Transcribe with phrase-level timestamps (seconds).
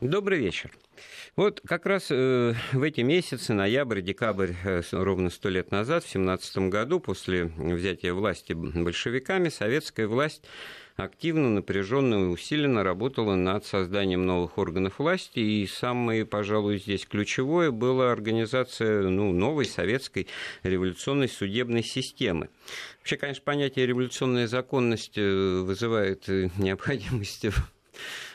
[0.00, 0.72] Добрый вечер.
[1.36, 6.08] Вот как раз э, в эти месяцы, ноябрь, декабрь, э, ровно сто лет назад, в
[6.08, 10.42] 17 году, после взятия власти большевиками, советская власть
[10.96, 15.38] активно, напряженно и усиленно работала над созданием новых органов власти.
[15.38, 20.28] И самое, пожалуй, здесь ключевое была организация ну, новой советской
[20.62, 22.48] революционной судебной системы.
[23.00, 26.26] Вообще, конечно, понятие революционная законность э, вызывает
[26.56, 27.44] необходимость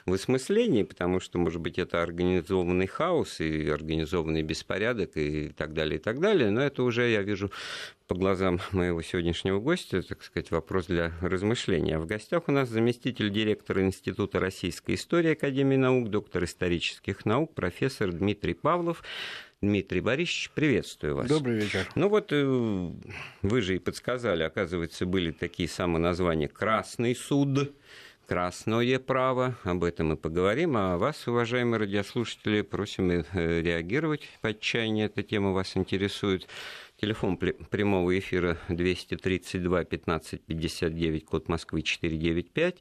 [0.05, 5.97] в осмыслении, потому что, может быть, это организованный хаос и организованный беспорядок и так далее,
[5.99, 6.51] и так далее.
[6.51, 7.51] Но это уже, я вижу,
[8.07, 11.97] по глазам моего сегодняшнего гостя, так сказать, вопрос для размышления.
[11.97, 18.11] В гостях у нас заместитель директора Института российской истории Академии наук, доктор исторических наук, профессор
[18.11, 19.03] Дмитрий Павлов.
[19.61, 21.27] Дмитрий Борисович, приветствую вас.
[21.27, 21.87] Добрый вечер.
[21.95, 22.91] Ну вот э,
[23.41, 27.73] вы же и подсказали, оказывается, были такие самые названия «Красный суд»,
[28.25, 30.75] красное право, об этом мы поговорим.
[30.77, 33.23] А вас, уважаемые радиослушатели, просим э,
[33.61, 36.47] реагировать по отчаянию, эта тема вас интересует.
[36.97, 42.77] Телефон прямого эфира 232 15 59, код Москвы 495.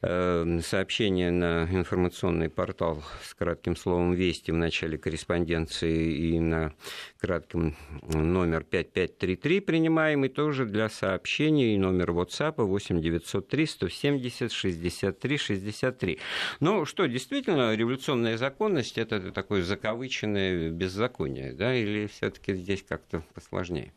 [0.00, 6.72] Эм, сообщение на информационный портал с кратким словом «Вести» в начале корреспонденции и на
[7.18, 7.76] кратком
[8.14, 16.18] номер 5533 принимаемый тоже для сообщений и номер WhatsApp 8 903 170 63 63.
[16.60, 23.22] Ну что, действительно, революционная законность– это такое закавыченное беззаконие, да, или все таки здесь как-то
[23.50, 23.92] посложнее?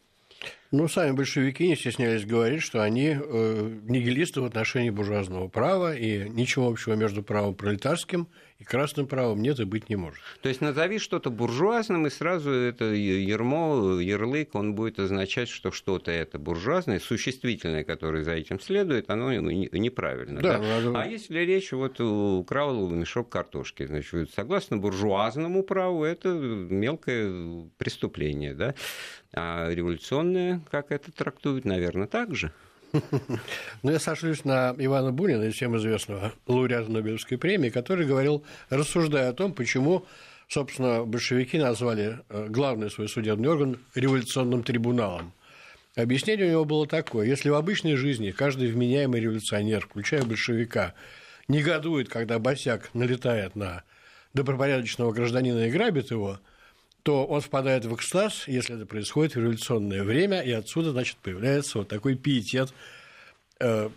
[0.72, 6.28] Ну, сами большевики не стеснялись говорить, что они э, нигилисты в отношении буржуазного права, и
[6.28, 8.28] ничего общего между правом пролетарским
[8.64, 10.20] и красным правом нет и быть не может.
[10.42, 16.12] То есть назови что-то буржуазным, и сразу это ермо, ярлык, он будет означать, что что-то
[16.12, 20.42] это буржуазное, существительное, которое за этим следует, оно неправильно.
[20.42, 20.80] Да, да?
[20.80, 21.02] Надо...
[21.02, 28.76] А если речь вот украл мешок картошки, значит, согласно буржуазному праву, это мелкое преступление, да?
[29.34, 32.54] А революционное, как это трактуют, наверное, так же.
[33.82, 39.34] Ну, я сошлюсь на Ивана Бунина, всем известного лауреата Нобелевской премии, который говорил, рассуждая о
[39.34, 40.06] том, почему,
[40.48, 45.34] собственно, большевики назвали э, главный свой судебный орган революционным трибуналом.
[45.96, 47.28] Объяснение у него было такое.
[47.28, 50.94] Если в обычной жизни каждый вменяемый революционер, включая большевика,
[51.48, 53.84] негодует, когда босяк налетает на
[54.34, 56.40] добропорядочного гражданина и грабит его–
[57.04, 61.80] то он впадает в экстаз, если это происходит в революционное время, и отсюда, значит, появляется
[61.80, 62.74] вот такой пиетет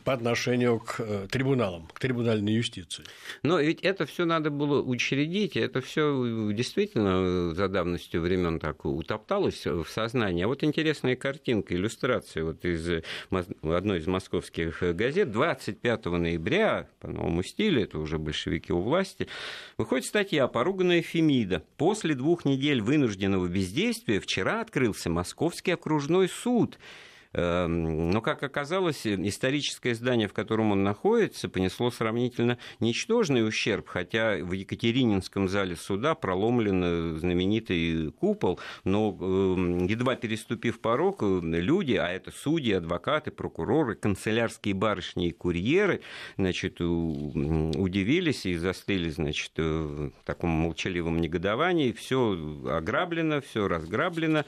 [0.04, 3.04] по отношению к э, трибуналам, к трибунальной юстиции.
[3.42, 9.66] Но ведь это все надо было учредить, это все действительно за давностью времен так утопталось
[9.66, 10.44] в сознании.
[10.44, 13.02] А вот интересная картинка, иллюстрация вот из
[13.62, 19.26] одной из московских газет 25 ноября по новому стилю, это уже большевики у власти,
[19.78, 21.62] выходит статья «Поруганная Фемида».
[21.76, 26.78] После двух недель вынужденного бездействия вчера открылся Московский окружной суд–
[27.36, 34.52] но, как оказалось, историческое здание, в котором он находится, понесло сравнительно ничтожный ущерб, хотя в
[34.52, 42.72] Екатерининском зале суда проломлен знаменитый купол, но эм, едва переступив порог, люди, а это судьи,
[42.72, 46.00] адвокаты, прокуроры, канцелярские барышни и курьеры,
[46.38, 51.92] значит, удивились и застыли, значит, в таком молчаливом негодовании.
[51.92, 52.32] Все
[52.66, 54.44] ограблено, все разграблено,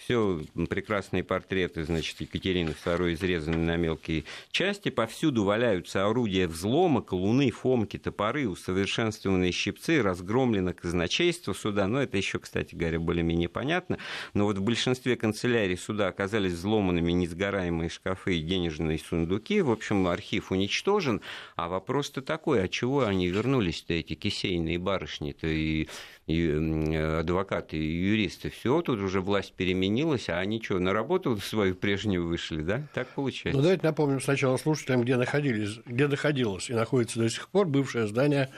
[0.00, 7.50] все прекрасные портреты, значит, Екатерины II изрезаны на мелкие части, повсюду валяются орудия взлома, колуны,
[7.50, 13.98] фомки, топоры, усовершенствованные щипцы, разгромлено казначейство суда, но это еще, кстати говоря, более-менее понятно,
[14.32, 20.06] но вот в большинстве канцелярий суда оказались взломанными несгораемые шкафы и денежные сундуки, в общем,
[20.06, 21.20] архив уничтожен,
[21.56, 25.88] а вопрос-то такой, а чего они вернулись-то, эти кисейные барышни-то, и
[26.30, 31.74] и адвокаты, и юристы, все, тут уже власть переменилась, а они что, на работу свою
[31.74, 32.82] прежнюю вышли, да?
[32.94, 33.56] Так получается.
[33.56, 38.06] Ну, давайте напомним сначала слушателям, где, находились, где находилось и находится до сих пор бывшее
[38.06, 38.50] здание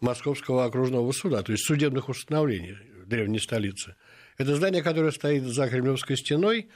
[0.00, 3.96] Московского окружного суда, то есть судебных установлений древней столицы.
[4.38, 6.68] Это здание, которое стоит за Кремлевской стеной.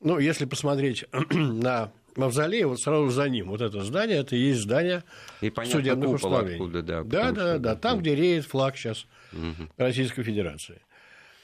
[0.00, 4.60] Ну, если посмотреть на мавзолей, вот сразу за ним, вот это здание, это и есть
[4.60, 5.02] здание
[5.40, 6.54] и понятно, судебных установлений.
[6.54, 9.68] Откуда, да, да, да, да, там, где реет флаг сейчас угу.
[9.76, 10.80] Российской Федерации.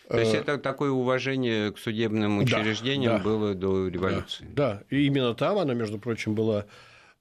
[0.09, 4.47] То есть э, это такое уважение к судебным учреждениям да, да, было до революции.
[4.51, 6.67] Да, да, и именно там оно, между прочим, было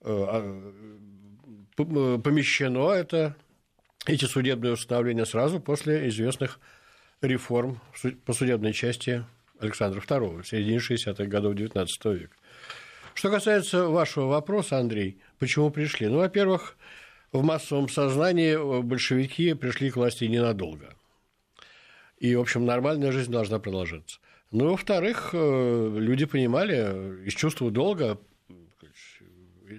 [0.02, 0.76] э, а,
[1.76, 3.36] помещено это,
[4.06, 6.60] эти судебные установления сразу после известных
[7.22, 7.82] реформ
[8.26, 9.26] по судебной части
[9.60, 12.36] Александра II в середине 60-х годов XIX века.
[13.14, 16.08] Что касается вашего вопроса, Андрей, почему пришли?
[16.08, 16.78] Ну, во-первых,
[17.36, 20.96] в массовом сознании большевики пришли к власти ненадолго.
[22.18, 24.20] И, в общем, нормальная жизнь должна продолжаться.
[24.52, 28.18] Ну, во-вторых, э, люди понимали из чувства долга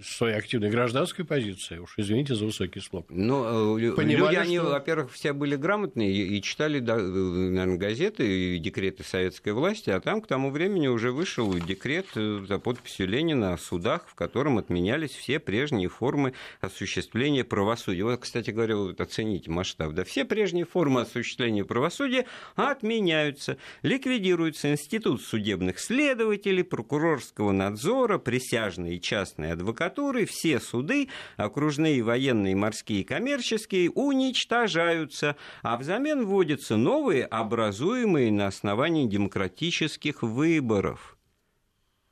[0.04, 3.06] своей активной гражданской позиции, уж извините за высокий слог.
[3.08, 4.70] Ну, э, Понимали, люди, они, что...
[4.70, 10.20] во-первых, все были грамотные и, читали, да, наверное, газеты и декреты советской власти, а там
[10.20, 15.12] к тому времени уже вышел декрет э, за подписью Ленина о судах, в котором отменялись
[15.12, 18.04] все прежние формы осуществления правосудия.
[18.04, 19.92] Вот, кстати говоря, вот оцените масштаб.
[19.92, 29.00] Да, все прежние формы осуществления правосудия отменяются, ликвидируется институт судебных следователей, прокурорского надзора, присяжные и
[29.00, 37.24] частные адвокаты, адвокатуры все суды, окружные, военные, морские и коммерческие, уничтожаются, а взамен вводятся новые,
[37.24, 41.12] образуемые на основании демократических выборов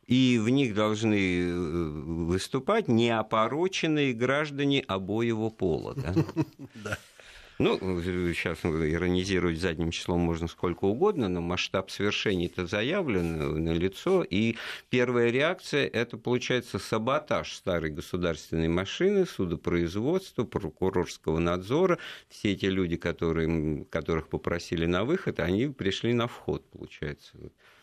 [0.06, 5.94] и в них должны э, выступать неопороченные граждане обоего пола.
[5.94, 6.98] Да?
[7.58, 14.24] Ну, сейчас иронизировать задним числом можно сколько угодно, но масштаб свершений-то заявлен на лицо.
[14.28, 14.56] И
[14.90, 21.98] первая реакция– это, получается, саботаж старой государственной машины, судопроизводства, прокурорского надзора.
[22.28, 27.38] Все эти люди, которые, которых попросили на выход, они пришли на вход, получается,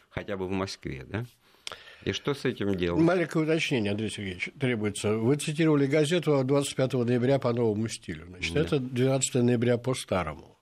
[0.10, 1.26] хотя бы в Москве, да?
[2.04, 3.02] И что с этим делать?
[3.02, 5.16] Маленькое уточнение, Андрей Сергеевич, требуется.
[5.16, 8.26] Вы цитировали газету 25 ноября по новому стилю.
[8.28, 8.62] Значит, да.
[8.62, 10.58] это 12 ноября по старому.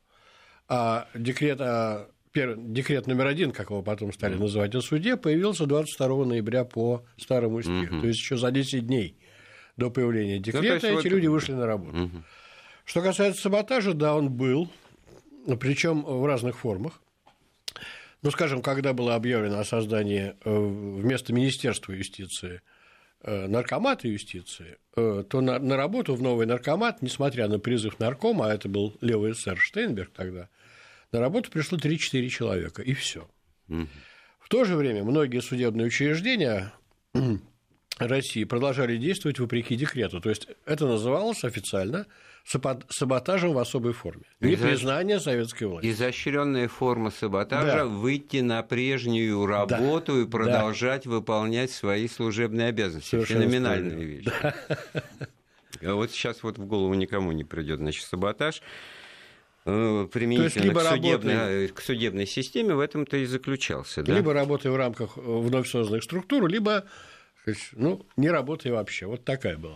[0.67, 4.39] А декрет, а, пер, декрет номер один, как его потом стали mm.
[4.39, 7.93] называть, о суде, появился 22 ноября по старому стилю.
[7.93, 8.01] Mm-hmm.
[8.01, 9.17] То есть еще за 10 дней
[9.77, 11.05] до появления ну, декрета ну, эти вот...
[11.05, 11.97] люди вышли на работу.
[11.97, 12.21] Mm-hmm.
[12.85, 14.69] Что касается саботажа, да, он был,
[15.59, 17.01] причем в разных формах.
[18.21, 22.61] Ну, скажем, когда было объявлено о создании э, вместо Министерства юстиции
[23.21, 28.47] э, наркомата юстиции, э, то на, на работу в новый наркомат, несмотря на призыв наркома,
[28.47, 30.49] а это был левый эсер Штейнберг тогда,
[31.11, 33.29] на работу пришло 3-4 человека, и все.
[33.69, 33.87] Угу.
[34.39, 36.73] В то же время многие судебные учреждения
[38.07, 40.21] России продолжали действовать вопреки декрету.
[40.21, 42.05] То есть это называлось официально
[42.89, 44.23] саботажем в особой форме.
[44.39, 45.91] Непризнание советской власти.
[45.91, 47.85] Изощренная форма саботажа да.
[47.85, 50.21] выйти на прежнюю работу да.
[50.21, 51.11] и продолжать да.
[51.11, 53.11] выполнять свои служебные обязанности.
[53.11, 54.09] Совершенно Феноменальная правильно.
[54.09, 54.27] вещь.
[54.41, 54.55] Да.
[55.81, 58.61] А вот сейчас вот в голову никому не придет, значит, саботаж
[59.65, 64.03] э, применительно к судебной, работай, к судебной системе в этом-то и заключался.
[64.03, 64.15] Да?
[64.15, 66.85] Либо работая в рамках вновь созданных структур, либо
[67.73, 69.05] ну, не работая вообще.
[69.05, 69.75] Вот такая была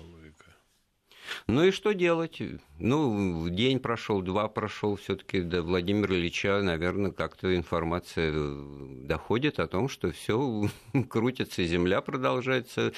[1.47, 2.41] ну и что делать?
[2.79, 9.67] Ну, день прошел, два прошел, все-таки до Владимира Ильича, наверное, как-то информация э, доходит о
[9.67, 10.69] том, что все
[11.09, 12.93] крутится, земля продолжается.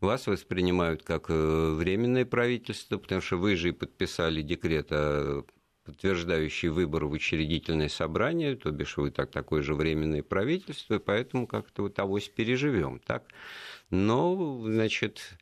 [0.00, 5.44] Вас воспринимают как э, временное правительство, потому что вы же и подписали декрет о
[5.84, 11.82] подтверждающий выбор в учредительное собрание, то бишь вы так, такое же временное правительство, поэтому как-то
[11.82, 13.24] вот авось переживем, так?
[13.94, 15.36] Но, значит,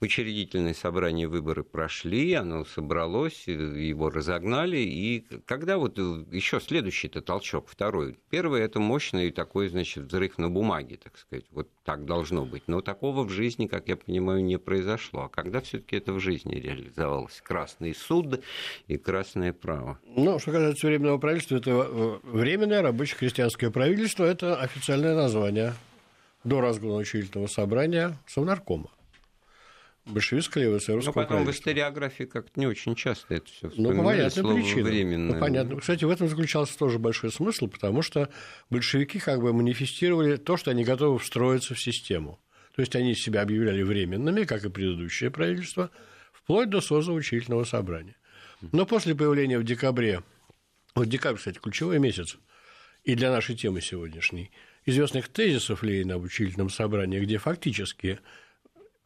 [0.00, 4.78] учредительное собрание выборы прошли, оно собралось, его разогнали.
[4.78, 8.16] И когда вот э, еще следующий-то толчок, второй.
[8.30, 11.44] Первый это мощный такой, значит, взрыв на бумаге, так сказать.
[11.50, 12.62] Вот так должно быть.
[12.68, 15.22] Но такого в жизни, как я понимаю, не произошло.
[15.24, 17.40] А когда все-таки это в жизни реализовалось?
[17.42, 18.44] Красный суд
[18.86, 19.98] и красное право.
[20.04, 25.74] Ну, что касается временного правительства, это э, временное рабочее крестьянское правительство, это официальное название
[26.44, 28.90] до разгона учредительного собрания Совнаркома
[30.08, 34.54] большевистское левое Ну, потом в историографии как-то не очень часто это все Ну, по понятным
[34.54, 35.28] причинам.
[35.28, 35.80] Ну, понятно.
[35.80, 38.28] Кстати, в этом заключался тоже большой смысл, потому что
[38.70, 42.38] большевики как бы манифестировали то, что они готовы встроиться в систему.
[42.74, 45.90] То есть они себя объявляли временными, как и предыдущее правительство,
[46.32, 48.16] вплоть до созыва учредительного собрания.
[48.72, 50.22] Но после появления в декабре,
[50.94, 52.36] вот декабрь, кстати, ключевой месяц,
[53.04, 54.50] и для нашей темы сегодняшней,
[54.88, 58.20] известных тезисов Ленина об учредительном собрании, где фактически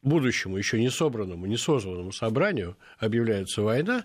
[0.02, 4.04] будущему, еще не собранному, не созванному собранию объявляется война,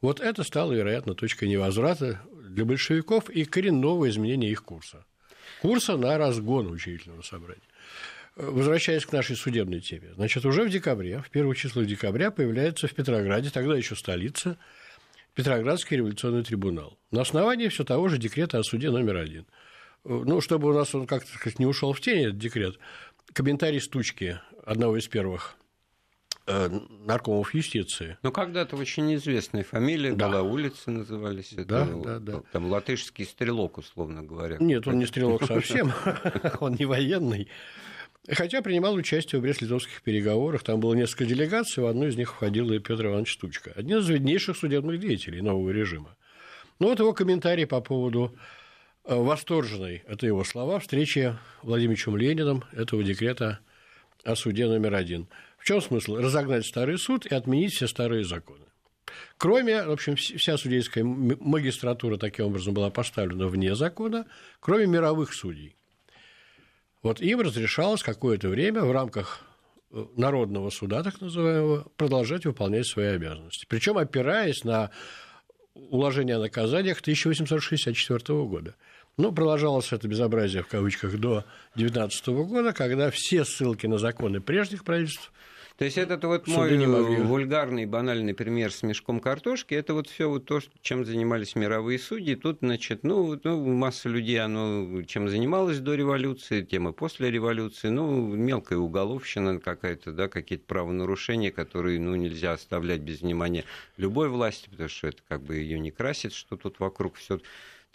[0.00, 5.04] вот это стало, вероятно, точкой невозврата для большевиков и коренного изменения их курса.
[5.60, 7.62] Курса на разгон учредительного собрания.
[8.36, 10.12] Возвращаясь к нашей судебной теме.
[10.14, 14.56] Значит, уже в декабре, в первых числах декабря появляется в Петрограде, тогда еще столица,
[15.34, 16.98] Петроградский революционный трибунал.
[17.10, 19.46] На основании все того же декрета о суде номер один.
[20.04, 21.28] Ну, чтобы у нас он как-то
[21.58, 22.78] не ушел в тень, этот декрет,
[23.32, 25.56] комментарий Стучки, одного из первых
[26.46, 26.68] э,
[27.04, 28.18] наркомов юстиции.
[28.22, 30.28] Ну, когда-то очень известная фамилия да.
[30.28, 31.52] была, улицы назывались.
[31.52, 32.42] Да, это, да, да.
[32.52, 34.56] Там латышский стрелок, условно говоря.
[34.58, 35.92] Нет, он не стрелок совсем,
[36.60, 37.48] он не военный.
[38.30, 42.70] Хотя принимал участие в брест-литовских переговорах, там было несколько делегаций, в одну из них входил
[42.72, 46.14] и Петр Иванович Тучка, один из виднейших судебных деятелей нового режима.
[46.78, 48.38] Ну вот его комментарий по поводу э,
[49.16, 53.60] восторженной, это его слова, встречи Владимиром Лениным этого декрета
[54.24, 55.28] о суде номер один.
[55.58, 56.16] В чем смысл?
[56.16, 58.64] Разогнать старый суд и отменить все старые законы.
[59.38, 64.26] Кроме, в общем, вся судейская магистратура таким образом была поставлена вне закона,
[64.60, 65.74] кроме мировых судей.
[67.02, 69.40] Вот им разрешалось какое-то время в рамках
[69.90, 73.66] э, народного суда, так называемого, продолжать выполнять свои обязанности.
[73.68, 74.90] Причем опираясь на
[75.74, 78.74] уложение о наказаниях 1864 года.
[79.18, 81.44] Ну, продолжалось это безобразие в кавычках до
[81.74, 85.32] 19 года, когда все ссылки на законы прежних правительств
[85.78, 86.76] то есть этот вот мой
[87.22, 92.34] вульгарный, банальный пример с мешком картошки, это вот все вот то, чем занимались мировые судьи.
[92.34, 97.90] Тут, значит, ну, ну масса людей, оно чем занималась до революции, тем и после революции.
[97.90, 103.62] Ну, мелкая уголовщина какая-то, да, какие-то правонарушения, которые, ну, нельзя оставлять без внимания
[103.98, 107.38] любой власти, потому что это как бы ее не красит, что тут вокруг все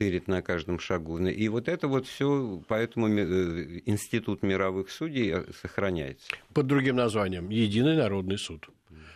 [0.04, 1.18] тырит на каждом шагу.
[1.20, 6.28] И вот это вот все, поэтому э, институт мировых судей э, сохраняется.
[6.54, 8.68] Под другим названием Единый народный суд.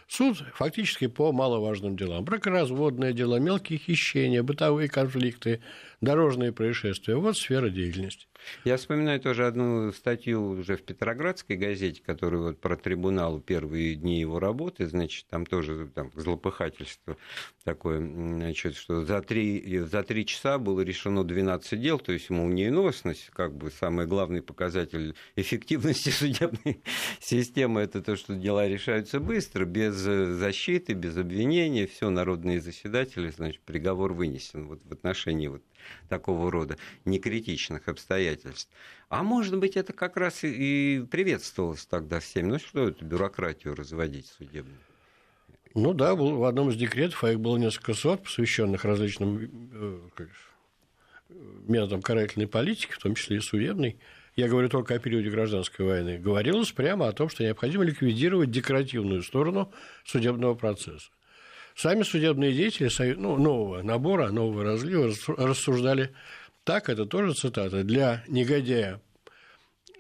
[0.08, 2.24] Суд фактически по маловажным делам.
[2.24, 5.60] Бракоразводные дела, мелкие хищения, бытовые конфликты,
[6.02, 7.16] дорожные происшествия.
[7.16, 8.28] Вот сфера деятельности.
[8.64, 14.20] Я вспоминаю тоже одну статью уже в Петроградской газете, которую вот про трибунал первые дни
[14.20, 17.18] его работы, значит, там тоже там, злопыхательство
[17.64, 23.30] такое, значит, что за три, за три часа было решено 12 дел, то есть молниеносность,
[23.34, 26.82] как бы самый главный показатель эффективности судебной
[27.20, 33.62] системы, это то, что дела решаются быстро, без защиты, без обвинения, все народные заседатели, значит,
[33.62, 35.64] приговор вынесен вот в отношении вот
[36.10, 38.70] такого рода некритичных обстоятельств.
[39.10, 42.52] А может быть, это как раз и приветствовалось тогда всеми.
[42.52, 44.80] Ну что это, бюрократию разводить судебную?
[45.74, 50.28] Ну да, был, в одном из декретов, а их было несколько сот, посвященных различным э,
[51.30, 54.00] методам карательной политики, в том числе и судебной,
[54.36, 59.24] я говорю только о периоде гражданской войны, говорилось прямо о том, что необходимо ликвидировать декоративную
[59.24, 59.72] сторону
[60.06, 61.10] судебного процесса.
[61.78, 66.12] Сами судебные деятели ну, нового набора, нового разлива рассуждали
[66.64, 69.00] так, это тоже цитата, для негодяя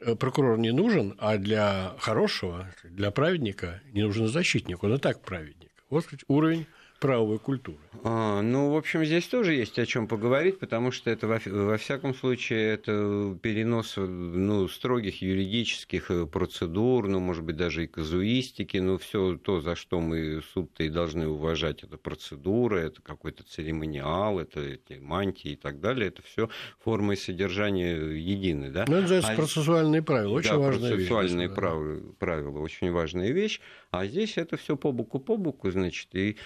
[0.01, 5.21] э, прокурор не нужен, а для хорошего, для праведника не нужен защитник, он и так
[5.21, 5.69] праведник.
[5.91, 6.65] Вот уровень
[6.99, 7.77] правовой культуры.
[8.03, 11.77] А, ну, в общем, здесь тоже есть о чем поговорить, потому что это, во, во
[11.77, 18.77] всяком случае, это перенос ну, строгих юридических э, процедур, ну, может быть, даже и казуистики,
[18.77, 24.39] но все то, за что мы суд-то и должны уважать, это процедура, это какой-то церемониал,
[24.39, 26.49] это эти мантии и так далее, это все
[26.79, 28.85] форма и содержание едины, да?
[28.87, 31.55] Ну, это а, процессуальные правила, очень да, важная процессуальные вещь.
[31.55, 33.61] Процессуальные правила, очень важная вещь,
[33.91, 36.37] а здесь это все по боку по боку, значит, и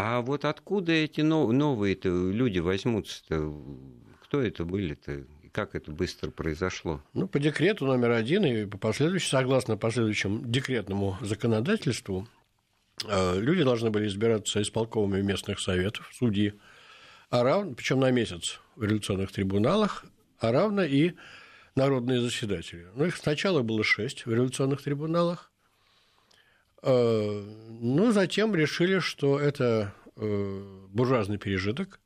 [0.00, 3.52] а вот откуда эти новые-то люди возьмутся-то?
[4.22, 5.24] Кто это были-то?
[5.50, 7.02] Как это быстро произошло?
[7.14, 12.28] Ну, по декрету номер один и по последующему, согласно последующему декретному законодательству,
[13.08, 16.54] э, люди должны были избираться исполковыми местных советов, судьи,
[17.28, 20.04] а равно, причем на месяц в революционных трибуналах,
[20.38, 21.14] а равно и
[21.74, 22.86] народные заседатели.
[22.94, 25.50] Ну, их сначала было шесть в революционных трибуналах,
[26.82, 32.00] ну, затем решили, что это э, буржуазный пережиток,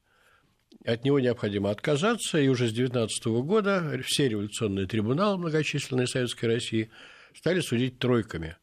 [0.84, 6.90] от него необходимо отказаться, и уже с 19 года все революционные трибуналы многочисленные Советской России
[7.36, 8.56] стали судить тройками,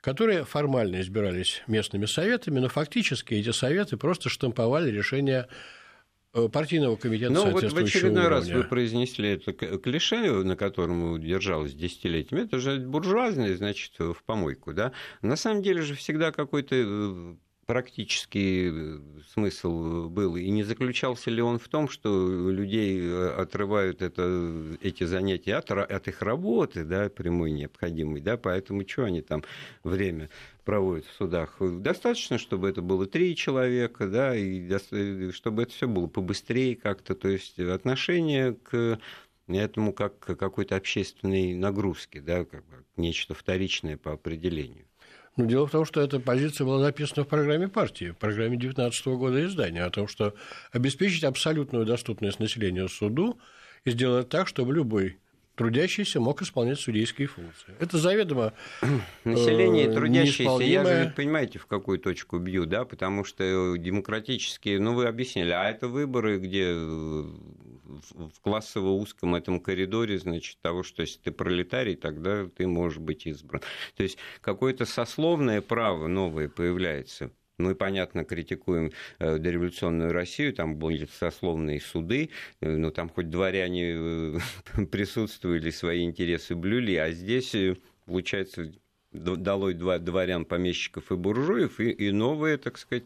[0.00, 5.52] которые формально избирались местными советами, но фактически эти советы просто штамповали решения Э,
[6.52, 8.28] партийного комитета Ну, вот в очередной уровня.
[8.28, 12.44] раз вы произнесли это клише, на котором держалось десятилетиями.
[12.44, 14.92] Это же буржуазный, значит, в помойку, да?
[15.22, 17.36] На самом деле же всегда какой-то э,
[17.66, 18.98] практический э,
[19.32, 25.56] смысл был, и не заключался ли он в том, что людей отрывают это, эти занятия
[25.56, 29.42] от, от их работы, да, прямой необходимой, да, поэтому что они там
[29.82, 30.30] время
[30.64, 31.56] проводят в судах.
[31.60, 37.28] Достаточно, чтобы это было три человека, да, и чтобы это все было побыстрее как-то, то
[37.28, 38.98] есть отношение к
[39.48, 42.64] этому как к какой-то общественной нагрузке, да, как
[42.96, 44.86] нечто вторичное по определению.
[45.36, 48.56] Но ну, дело в том, что эта позиция была написана в программе партии, в программе
[48.56, 50.34] 2019 года издания, о том, что
[50.72, 53.38] обеспечить абсолютную доступность населению суду
[53.84, 55.18] и сделать так, чтобы любой
[55.56, 57.74] трудящийся мог исполнять судейские функции.
[57.80, 58.52] Это заведомо
[59.24, 64.94] Население э, трудящееся, я же, понимаете, в какую точку бью, да, потому что демократические, ну,
[64.94, 71.18] вы объяснили, а это выборы, где в классово узком этом коридоре, значит, того, что если
[71.20, 73.62] ты пролетарий, тогда ты можешь быть избран.
[73.96, 81.08] То есть какое-то сословное право новое появляется мы, понятно, критикуем э, дореволюционную Россию, там были
[81.18, 84.38] сословные суды, э, но там хоть дворяне э,
[84.90, 87.54] присутствовали, свои интересы блюли, а здесь,
[88.04, 88.72] получается,
[89.12, 93.04] долой дворян, помещиков и буржуев, и, и новые, так сказать,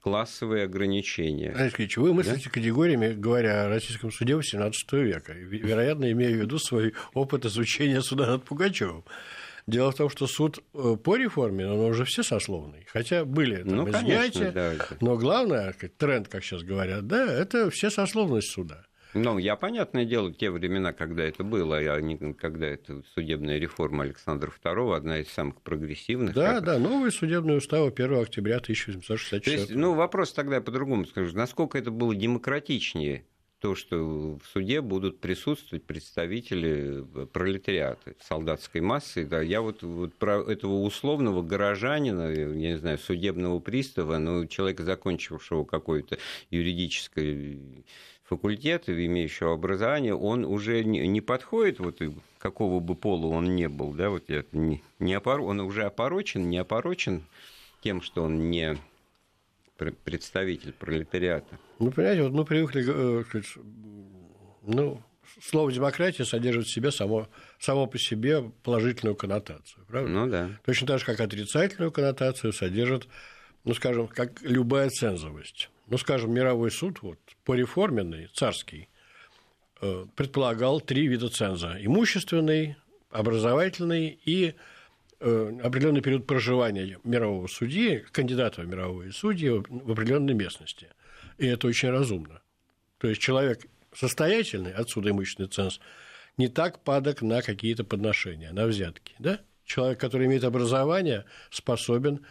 [0.00, 1.52] классовые ограничения.
[1.54, 2.50] Алексей вы мыслите да?
[2.50, 8.26] категориями, говоря о российском суде XVIII века, вероятно, имея в виду свой опыт изучения суда
[8.26, 9.04] над Пугачевым.
[9.70, 12.86] Дело в том, что суд э, по реформе, он уже все сословный.
[12.92, 17.90] Хотя были там ну, изъятия, да, но главное, тренд, как сейчас говорят, да, это все
[17.90, 18.86] сословность суда.
[19.14, 24.04] Ну, я, понятное дело, те времена, когда это было, а не когда это судебная реформа
[24.04, 26.34] Александра II, одна из самых прогрессивных.
[26.34, 26.64] Да, как...
[26.64, 31.36] да, новый судебный устав 1 октября 1864 То есть, ну, вопрос тогда по-другому скажу.
[31.36, 33.24] Насколько это было демократичнее
[33.60, 39.26] то, что в суде будут присутствовать представители пролетариата, солдатской массы.
[39.26, 44.82] Да, я вот, вот про этого условного горожанина, я не знаю, судебного пристава, ну, человека,
[44.82, 46.18] закончившего какой-то
[46.50, 47.84] юридический
[48.24, 52.00] факультет, имеющего образование, он уже не, не подходит, вот
[52.38, 55.40] какого бы пола он не был, да, вот я, не, не опор...
[55.40, 57.24] он уже опорочен, не опорочен
[57.82, 58.78] тем, что он не
[60.04, 61.58] представитель пролетариата.
[61.78, 63.24] Ну, понимаете, вот мы привыкли, э,
[64.62, 65.02] ну,
[65.42, 70.10] слово демократия содержит в себе само, само по себе положительную коннотацию, правда?
[70.10, 70.50] Ну да.
[70.64, 73.08] Точно так же, как отрицательную коннотацию содержит,
[73.64, 75.70] ну, скажем, как любая цензовость.
[75.86, 78.88] Ну, скажем, мировой суд, вот, по реформенный, царский,
[79.80, 81.76] э, предполагал три вида ценза.
[81.80, 82.76] Имущественный,
[83.10, 84.54] образовательный и Э,
[85.20, 90.88] определенный период проживания мирового судьи, кандидата в мировые судьи в определенной местности.
[91.38, 92.40] И это очень разумно.
[92.98, 95.80] То есть человек состоятельный, отсюда имущественный ценз,
[96.36, 99.14] не так падок на какие-то подношения, на взятки.
[99.18, 99.40] Да?
[99.64, 102.24] Человек, который имеет образование, способен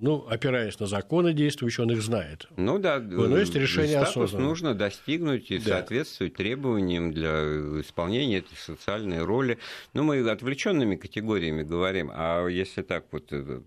[0.00, 2.46] ну, опираясь на законы действующие, он их знает.
[2.56, 4.46] Ну да, но есть решение статус осознанно.
[4.46, 5.70] нужно достигнуть и да.
[5.78, 7.30] соответствовать требованиям для
[7.80, 9.58] исполнения этой социальной роли.
[9.92, 13.60] Ну, мы отвлеченными категориями говорим, а если так вот э,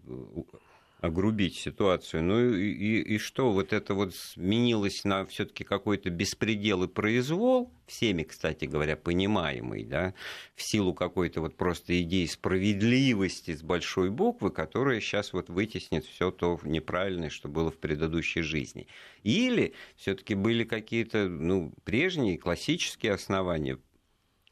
[0.99, 2.23] огрубить ситуацию.
[2.23, 6.87] Ну и, и, и что, вот это вот сменилось на все таки какой-то беспредел и
[6.87, 10.13] произвол, всеми, кстати говоря, понимаемый, да,
[10.55, 16.31] в силу какой-то вот просто идеи справедливости с большой буквы, которая сейчас вот вытеснит все
[16.31, 18.87] то неправильное, что было в предыдущей жизни.
[19.23, 23.77] Или все таки были какие-то ну, прежние классические основания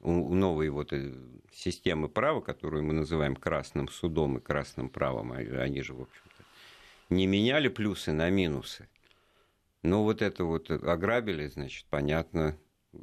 [0.01, 1.13] у новой вот э,
[1.51, 6.24] системы права, которую мы называем красным судом и красным правом, а они же, в общем
[7.09, 8.87] не меняли плюсы на минусы.
[9.83, 12.57] Но вот это вот ограбили, значит, понятно.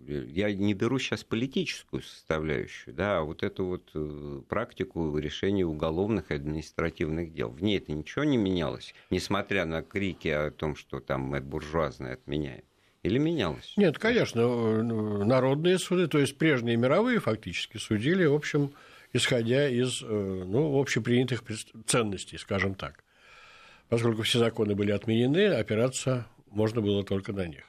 [0.06, 6.30] Я не беру сейчас политическую составляющую, да, а вот эту вот э, практику решения уголовных
[6.30, 7.50] и административных дел.
[7.50, 12.14] В ней это ничего не менялось, несмотря на крики о том, что там мы буржуазное
[12.14, 12.64] отменяем.
[13.02, 13.74] Или менялось?
[13.76, 18.72] Нет, конечно, э, народные суды, то есть прежние мировые фактически судили, в общем,
[19.12, 21.44] исходя из э, ну, общепринятых
[21.86, 23.01] ценностей, скажем так
[23.92, 27.64] поскольку все законы были отменены, опираться можно было только на них.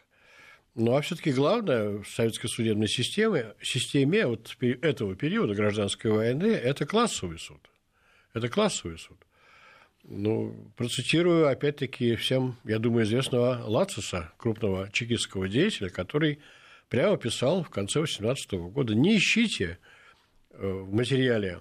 [0.74, 6.86] Ну а все-таки главное в советской судебной системе, системе вот этого периода гражданской войны это
[6.86, 7.60] классовый суд.
[8.34, 9.18] Это классовый суд.
[10.06, 16.40] Ну, процитирую опять-таки всем, я думаю, известного Лациса, крупного чекистского деятеля, который
[16.88, 19.78] прямо писал в конце 18 года, не ищите
[20.52, 21.60] э, в материале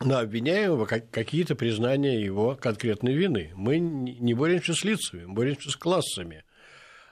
[0.00, 3.52] на обвиняемого какие-то признания его конкретной вины.
[3.54, 6.44] Мы не боремся с лицами, мы боремся с классами.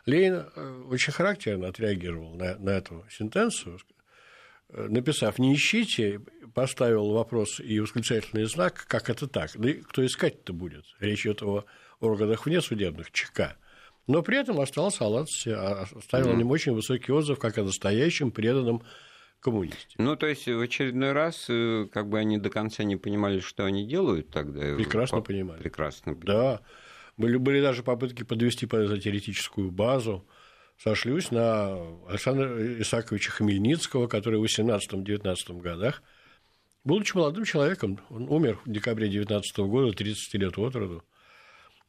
[0.06, 3.78] Ленин э, очень характерно отреагировал на, на эту сентенцию,
[4.70, 6.20] э, написав «не ищите»,
[6.54, 10.86] поставил вопрос и восклицательный знак, как это так, да и кто искать-то будет?
[10.98, 11.66] Речь идет о
[12.00, 13.56] органах внесудебных, ЧК.
[14.06, 16.32] Но при этом остался Аллат, оставил mm-hmm.
[16.32, 18.82] о нем очень высокий отзыв, как о настоящем преданном
[19.40, 19.94] коммунисте.
[19.98, 23.64] Ну, то есть в очередной раз, э, как бы они до конца не понимали, что
[23.64, 24.74] они делают тогда.
[24.76, 25.24] Прекрасно по...
[25.24, 25.60] понимали.
[25.60, 26.26] Прекрасно понимали.
[26.26, 26.60] Да.
[27.16, 30.26] Были, были даже попытки подвести под эту теоретическую базу.
[30.78, 31.76] Сошлюсь на
[32.08, 36.02] Александра Исаковича Хмельницкого, который в 18-19 годах,
[36.84, 41.04] будучи молодым человеком, он умер в декабре 19 года, 30 лет от роду,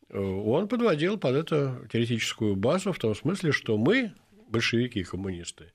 [0.10, 4.14] э, он подводил под эту теоретическую базу в том смысле, что мы,
[4.48, 5.72] большевики и коммунисты,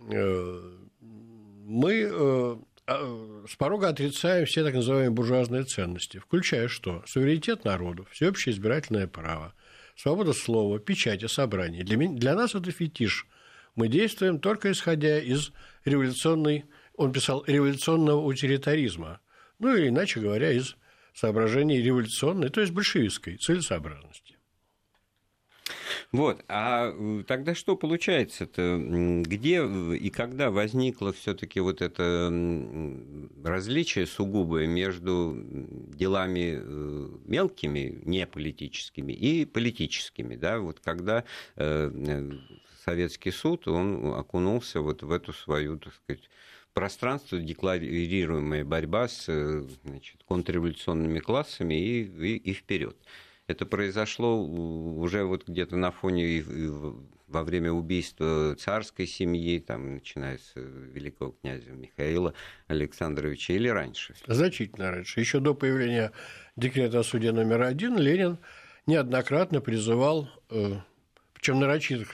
[0.00, 7.04] мы э, а, с порога отрицаем все так называемые буржуазные ценности, включая что?
[7.06, 9.54] Суверенитет народов, всеобщее избирательное право,
[9.94, 11.84] свобода слова, печати, собраний.
[11.84, 13.28] Для, меня, для нас это фетиш
[13.76, 15.52] Мы действуем только исходя из
[15.84, 16.64] революционной,
[16.96, 19.20] он писал, революционного утилитаризма,
[19.60, 20.74] ну или, иначе говоря, из
[21.14, 24.39] соображений революционной, то есть большевистской целесообразности.
[26.12, 29.22] Вот, а э, тогда что получается-то?
[29.24, 32.32] Где и когда возникло все-таки вот это
[33.44, 41.24] различие сугубое между делами э, мелкими, не политическими, и политическими, да, вот когда
[41.56, 42.30] э,
[42.84, 46.28] советский суд, он окунулся вот в эту свою, так сказать,
[46.72, 49.26] пространство, декларируемая борьба с
[49.84, 52.96] значит, контрреволюционными классами и, и, и вперед.
[53.50, 56.44] Это произошло уже вот где-то на фоне
[57.26, 62.32] во время убийства царской семьи, там, начиная с великого князя Михаила
[62.68, 64.14] Александровича, или раньше?
[64.28, 65.18] Значительно раньше.
[65.18, 66.12] Еще до появления
[66.54, 68.38] декрета о суде номер один Ленин
[68.86, 70.76] неоднократно призывал, э,
[71.34, 72.04] причем нарочито,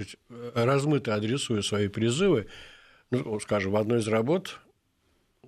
[0.54, 2.46] размыто адресуя свои призывы,
[3.10, 4.58] ну, скажем, в одной из работ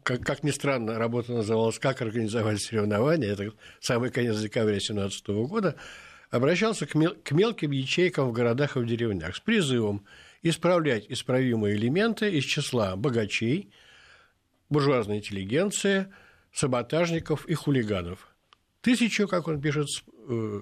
[0.09, 5.77] как, как ни странно, работа называлась «Как организовать соревнования», это самый конец декабря 2017 года,
[6.31, 10.07] обращался к, мел, к мелким ячейкам в городах и в деревнях с призывом
[10.41, 13.71] исправлять исправимые элементы из числа богачей,
[14.71, 16.07] буржуазной интеллигенции,
[16.55, 18.35] саботажников и хулиганов.
[18.81, 19.89] Тысячу, как он пишет,
[20.27, 20.61] э,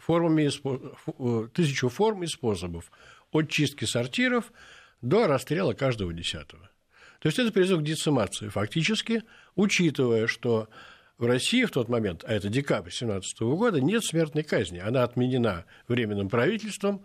[0.00, 2.90] формами, э, тысячу форм и способов
[3.32, 4.52] от чистки сортиров
[5.00, 6.68] до расстрела каждого десятого.
[7.20, 9.22] То есть это призыв к децимации фактически,
[9.54, 10.68] учитывая, что
[11.18, 14.78] в России в тот момент, а это декабрь 2017 года, нет смертной казни.
[14.78, 17.04] Она отменена временным правительством.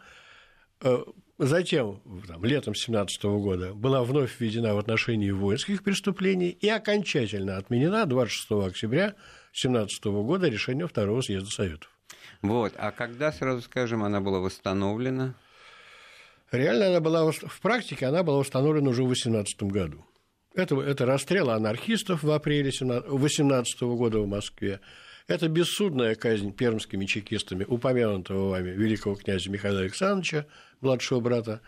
[0.81, 0.97] Э,
[1.37, 8.05] затем, там, летом 2017 года, была вновь введена в отношении воинских преступлений и окончательно отменена
[8.05, 9.15] 26 октября
[9.53, 11.89] 2017 года решением Второго съезда Советов.
[12.41, 12.73] Вот.
[12.77, 15.35] А когда, сразу скажем, она была восстановлена?
[16.51, 20.05] Реально она была, в практике она была установлена уже в 2018 году.
[20.53, 24.81] Это, это расстрел анархистов в апреле 2018 года в Москве.
[25.27, 30.45] Это бессудная казнь пермскими чекистами упомянутого вами великого князя Михаила Александровича,
[30.81, 31.61] младшего брата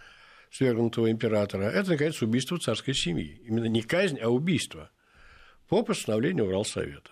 [0.51, 1.63] свергнутого императора.
[1.63, 3.41] Это, наконец, убийство царской семьи.
[3.45, 4.91] Именно не казнь, а убийство
[5.69, 7.11] по постановлению Уралсовета.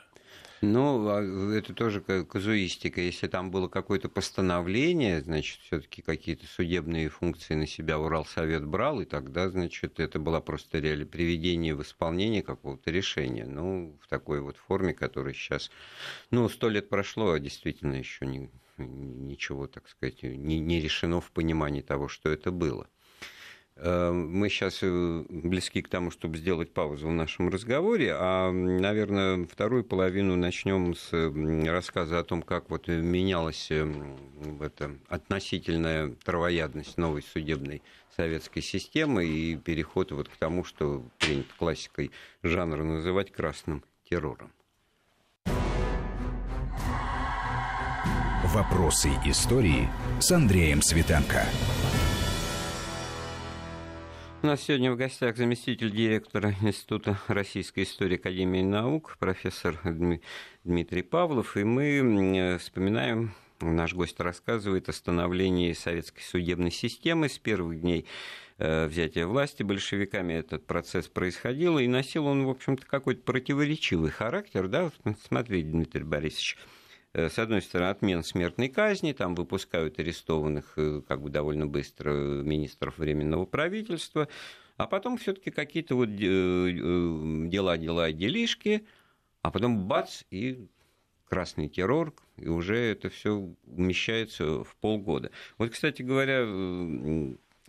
[0.63, 1.21] Ну, а,
[1.56, 3.02] это тоже казуистика.
[3.02, 9.06] Если там было какое-то постановление, значит, все-таки какие-то судебные функции на себя Уралсовет брал, и
[9.06, 13.45] тогда, значит, это было просто реально приведение в исполнение какого-то решения.
[13.45, 15.71] Ну, в такой вот форме, которая сейчас...
[16.30, 21.32] Ну, сто лет прошло, а действительно еще не, ничего, так сказать, не, не решено в
[21.32, 22.88] понимании того, что это было.
[23.84, 29.48] Э, мы сейчас э, близки к тому, чтобы сделать паузу в нашем разговоре, а, наверное,
[29.48, 31.10] вторую половину начнем с
[31.67, 33.91] рассказа о том, как вот менялась э,
[34.62, 37.82] эта относительная травоядность новой судебной
[38.15, 42.12] советской системы и переход вот к тому, что принято классикой
[42.44, 44.52] жанра называть красным террором.
[48.44, 49.89] Вопросы истории
[50.20, 51.46] с Андреем Светенко.
[54.43, 59.80] У нас сегодня в гостях заместитель директора Института российской истории Академии наук, профессор
[60.63, 67.82] Дмитрий Павлов, и мы вспоминаем, наш гость рассказывает о становлении советской судебной системы с первых
[67.82, 68.08] дней
[68.58, 70.34] э, взятия власти большевиками.
[70.34, 74.91] Этот процесс происходил, и носил он, в общем-то, какой-то противоречивый характер, да,
[75.23, 76.58] смотрите, Дмитрий Борисович,
[77.13, 82.97] с одной стороны, отмен смертной казни, там выпускают арестованных э, как бы довольно быстро министров
[82.97, 84.30] Временного правительства,
[84.78, 88.86] а потом все-таки какие-то вот э, дела, дела, делишки,
[89.41, 90.67] а потом бац, и
[91.28, 95.32] красный террор, и уже это все умещается в полгода.
[95.58, 96.45] Вот, кстати говоря,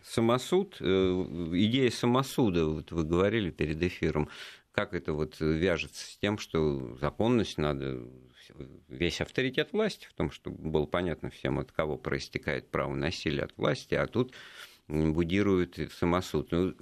[0.03, 4.29] самосуд, идея самосуда, вот вы говорили перед эфиром,
[4.73, 8.03] как это вот вяжется с тем, что законность надо
[8.89, 13.57] весь авторитет власти в том, что было понятно всем, от кого проистекает право насилия от
[13.57, 14.35] власти, а тут
[14.89, 16.51] будирует самосуд.
[16.53, 16.75] Ну,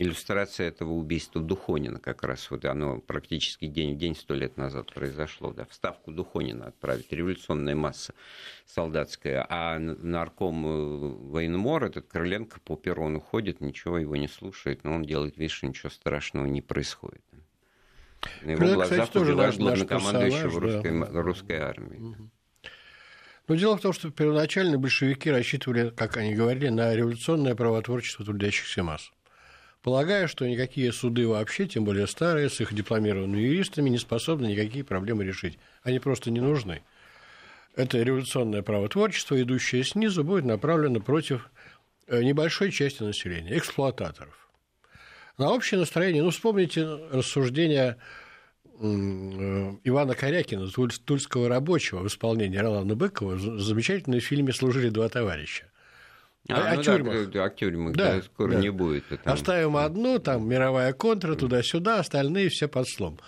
[0.00, 4.92] иллюстрация этого убийства Духонина как раз вот оно практически день в день сто лет назад
[4.92, 5.52] произошло.
[5.52, 8.14] Да, в ставку Духонина отправить революционная масса
[8.64, 10.70] солдатская, а нарком э,
[11.28, 15.66] военмор, этот Крыленко по перрону ходит, ничего его не слушает, но он делает вид, что
[15.66, 17.22] ничего страшного не происходит.
[18.42, 21.22] На его глазах кстати, тоже наш, главнокомандующего русской, да.
[21.22, 21.96] русской армии.
[21.96, 22.30] Угу.
[23.48, 28.82] Но дело в том, что первоначально большевики рассчитывали, как они говорили, на революционное правотворчество трудящихся
[28.82, 29.10] масс.
[29.82, 34.84] Полагая, что никакие суды вообще, тем более старые, с их дипломированными юристами, не способны никакие
[34.84, 35.58] проблемы решить.
[35.82, 36.82] Они просто не нужны.
[37.74, 41.50] Это революционное правотворчество, идущее снизу, будет направлено против
[42.08, 44.49] небольшой части населения, эксплуататоров.
[45.40, 47.96] На общее настроение, ну, вспомните рассуждения
[48.78, 55.64] Ивана Корякина, тульского рабочего в исполнении Ролана Быкова, в замечательном фильме «Служили два товарища».
[56.50, 57.30] А, о ну тюрьмах.
[57.30, 58.58] Да, о тюрьмах, да, да скоро да.
[58.58, 59.04] не будет.
[59.08, 59.32] Там...
[59.32, 63.18] Оставим одну, там мировая контра, туда-сюда, остальные все под слом.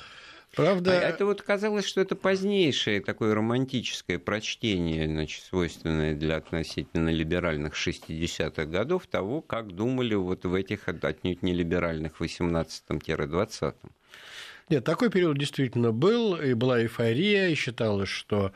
[0.55, 0.99] Правда...
[0.99, 7.75] А это вот казалось, что это позднейшее такое романтическое прочтение, значит, свойственное для относительно либеральных
[7.75, 13.75] 60-х годов, того, как думали вот в этих отнюдь не либеральных 18-20-м.
[14.69, 18.53] Нет, такой период действительно был, и была эйфория, и считалось, что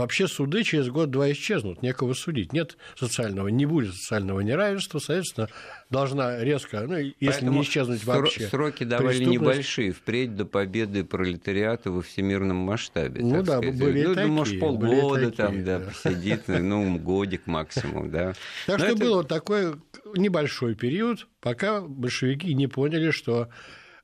[0.00, 2.52] вообще суды через год-два исчезнут, некого судить.
[2.52, 5.48] Нет социального, не будет социального неравенства, соответственно,
[5.90, 8.48] должна резко, ну, если Поэтому не исчезнуть вообще.
[8.48, 13.22] Сроки давали небольшие, впредь до победы пролетариата во всемирном масштабе.
[13.22, 13.78] Ну да, сказать.
[13.78, 14.26] были ну, такие.
[14.26, 18.34] Ну, может, полгода там, да, посидит, ну, годик максимум, да.
[18.66, 19.74] Так что было вот такой
[20.16, 23.48] небольшой период, пока большевики не поняли, что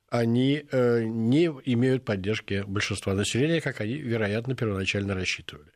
[0.09, 5.71] они э, не имеют поддержки большинства населения, как они, вероятно, первоначально рассчитывали.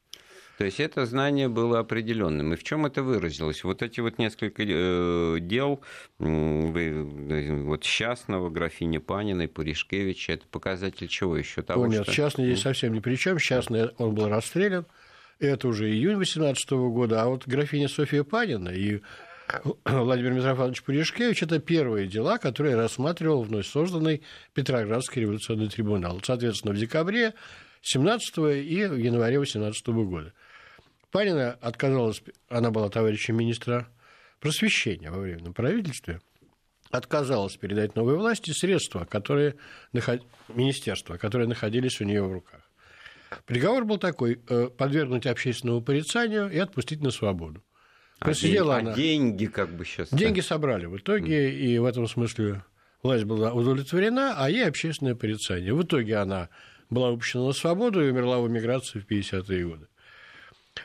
[0.62, 2.54] То есть это знание было определенным.
[2.54, 3.63] И в чем это выразилось?
[3.63, 5.82] Вот эти вот несколько э, дел
[6.19, 7.04] вы,
[7.63, 12.12] вот Счастного, графини Паниной, Пуришкевича, это показатель чего еще того, О, нет, что...
[12.12, 13.39] Счастный здесь совсем ни при чем.
[13.39, 14.86] Счастный он был расстрелян.
[15.39, 17.24] Это уже июнь 18 года.
[17.24, 19.02] А вот графиня София Панина и
[19.86, 24.21] Владимир Митрофанович Пуришкевич– это первые дела, которые рассматривал вновь созданный
[24.54, 26.21] Петроградский революционный трибунал.
[26.24, 27.34] Соответственно, в декабре
[27.82, 30.34] 17 и в январе 18 года.
[31.12, 33.88] Панина отказалась, она была товарищем министра
[34.39, 36.21] просвещения во временном правительстве,
[36.89, 39.56] отказалась передать новой власти средства, которые,
[40.50, 42.62] министерства, которые находились у нее в руках.
[43.45, 47.63] Приговор был такой э,– подвергнуть общественному порицанию и отпустить на свободу.
[48.19, 48.91] А, день, она.
[48.91, 50.10] а деньги как бы сейчас...
[50.10, 51.56] Деньги собрали в итоге, mm.
[51.56, 52.63] и в этом смысле
[53.02, 55.74] власть была удовлетворена, а ей общественное порицание.
[55.74, 56.50] В итоге она
[56.89, 59.88] была выпущена на свободу и умерла в эмиграции в 50-е годы.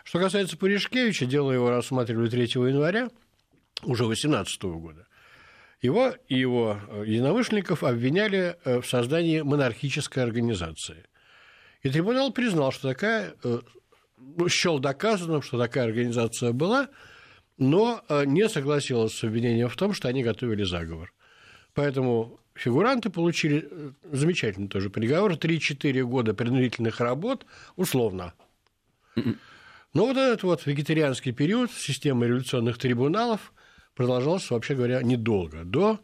[0.05, 3.09] Что касается Пуришкевича, дело его рассматривали 3 января
[3.83, 5.07] уже 18 года.
[5.83, 11.05] Его и его э, единомышленников обвиняли э, в создании монархической организации.
[11.83, 13.61] И трибунал признал, что такая, э,
[14.17, 16.89] ну, счел доказанным, что такая организация была,
[17.59, 21.15] но не согласилась с обвинением в том, что они готовили заговор.
[21.73, 23.67] Поэтому фигуранты получили
[24.13, 27.47] замечательный тоже приговор 3-4 года принудительных работ
[27.77, 28.35] условно.
[29.97, 33.55] Но вот этот вот вегетарианский период системы революционных трибуналов
[33.95, 35.99] продолжался, вообще говоря, недолго, до,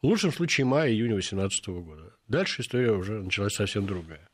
[0.00, 2.14] в лучшем случае, мая-июня 18 года.
[2.26, 4.26] Дальше история уже началась совсем другая.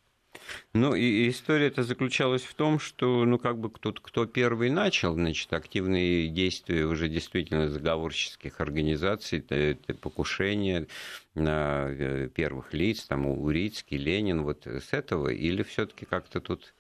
[0.75, 5.15] Ну, и история это заключалась в том, что, ну, как бы кто, кто первый начал,
[5.15, 10.87] значит, активные действия уже действительно заговорческих организаций, это, это покушение
[11.35, 16.73] на э, первых лиц, там, Урицкий, Ленин, вот с этого, или все таки как-то тут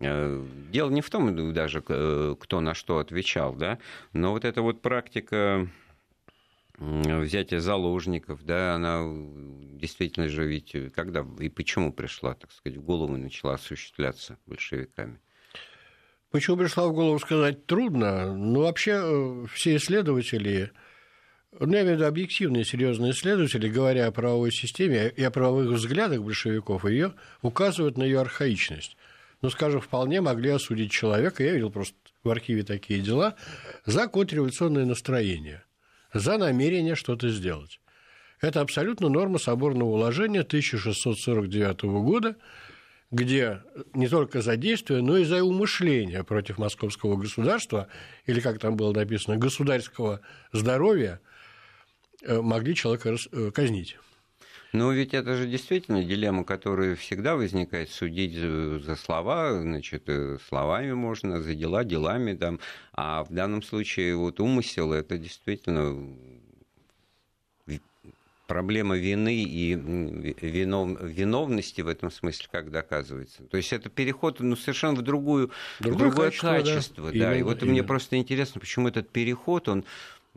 [0.00, 3.78] дело не в том даже, э, кто на что отвечал, да,
[4.12, 5.68] но вот эта вот практика
[6.78, 9.02] взятия заложников, да, она
[9.72, 15.18] действительно же ведь когда и почему пришла, так сказать, в голову начала осуществляться большевиками?
[16.30, 18.34] Почему пришла в голову сказать трудно.
[18.34, 20.70] Ну, вообще, э, все исследователи,
[21.58, 25.70] ну, я имею в виду объективные, серьезные исследователи, говоря о правовой системе и о правовых
[25.70, 28.96] взглядах большевиков, ее указывают на ее архаичность
[29.40, 33.34] ну, скажем, вполне могли осудить человека, я видел просто в архиве такие дела,
[33.86, 35.64] за контрреволюционное настроение,
[36.12, 37.80] за намерение что-то сделать.
[38.40, 42.36] Это абсолютно норма соборного уложения 1649 года,
[43.10, 43.62] где
[43.94, 47.88] не только за действие, но и за умышление против московского государства,
[48.26, 50.20] или, как там было написано, государского
[50.52, 51.20] здоровья,
[52.22, 53.96] э, могли человека э, казнить.
[54.72, 57.90] Ну, ведь это же действительно дилемма, которая всегда возникает.
[57.90, 62.34] Судить за слова, значит, э, словами можно, за дела делами.
[62.34, 62.60] Там.
[62.92, 65.96] А в данном случае вот умысел– это действительно
[68.48, 73.44] проблема вины и винов, виновности в этом смысле, как доказывается.
[73.44, 76.48] То есть это переход ну, совершенно в другую, другое, другое качество.
[76.48, 77.10] качество да.
[77.10, 77.16] Да.
[77.16, 77.72] Именно, и вот именно.
[77.72, 79.84] мне просто интересно, почему этот переход, он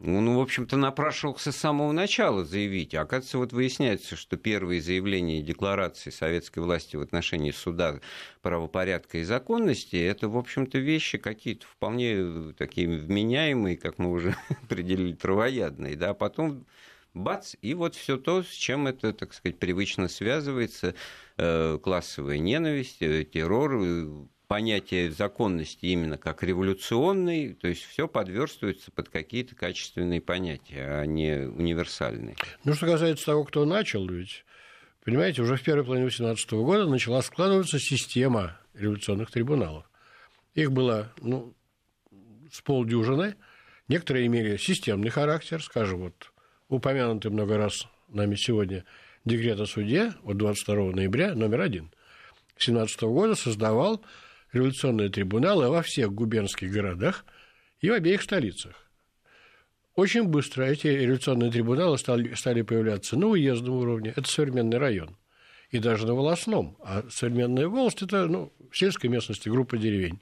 [0.04, 2.96] он, в общем-то, напрашивался с самого начала заявить.
[2.96, 8.00] А оказывается, вот выясняется, что первые заявления и декларации советской власти в отношении суда
[8.42, 15.14] правопорядка и законности, это, в общем-то, вещи какие-то вполне такие вменяемые, как мы уже определили,
[15.14, 15.96] травоядные.
[15.96, 16.10] Да?
[16.10, 16.66] А потом
[17.14, 20.96] бац, и вот все то, с чем это, так сказать, привычно связывается,
[21.38, 29.08] э, классовая ненависть, э, террор, понятие законности именно как революционный, то есть все подверстывается под
[29.08, 32.36] какие-то качественные понятия, а не универсальные.
[32.66, 34.44] Ну, что касается того, кто начал, ведь,
[35.06, 39.90] понимаете, уже в первой половине 18 года начала складываться система революционных трибуналов.
[40.54, 41.54] Их было, ну,
[42.52, 43.36] с полдюжины.
[43.88, 46.34] Некоторые имели системный характер, скажем, вот
[46.68, 48.84] упомянутый много раз нами сегодня
[49.24, 51.90] декрет о суде от 22 ноября номер один
[52.58, 54.04] 17 года создавал
[54.54, 57.26] революционные трибуналы во всех губернских городах
[57.80, 58.76] и в обеих столицах.
[59.96, 65.18] Очень быстро эти революционные трибуналы стали, стали появляться на уездном уровне, это современный район,
[65.70, 66.78] и даже на волосном.
[66.82, 70.20] А современная волость– это ну, в сельской местности группа деревень.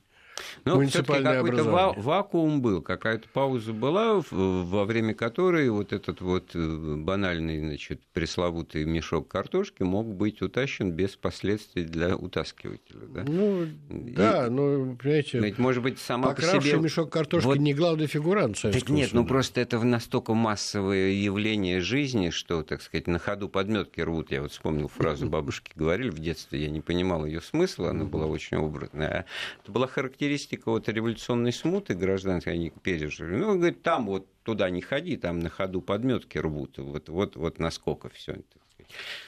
[0.66, 6.22] Но ну, все-таки какой-то ва- вакуум был, какая-то пауза была, во время которой вот этот
[6.22, 13.06] вот э, банальный, значит, пресловутый мешок картошки мог быть утащен без последствий для утаскивателя.
[13.08, 13.24] Да?
[13.28, 16.78] Ну, И, да, ну, понимаете, ведь, может быть, сама по себе...
[16.78, 17.58] мешок картошки вот...
[17.58, 23.08] не главный фигурант Так нет, ну просто это настолько массовое явление жизни, что, так сказать,
[23.08, 24.32] на ходу подметки рвут.
[24.32, 28.26] Я вот вспомнил фразу бабушки говорили в детстве, я не понимал ее смысла, она была
[28.26, 29.26] очень образная.
[29.64, 33.36] Это была характеристика характеристика вот революционной смуты гражданской они пережили.
[33.36, 36.78] Ну, он говорит, там вот туда не ходи, там на ходу подметки рвут.
[36.78, 38.36] Вот, вот, вот насколько все.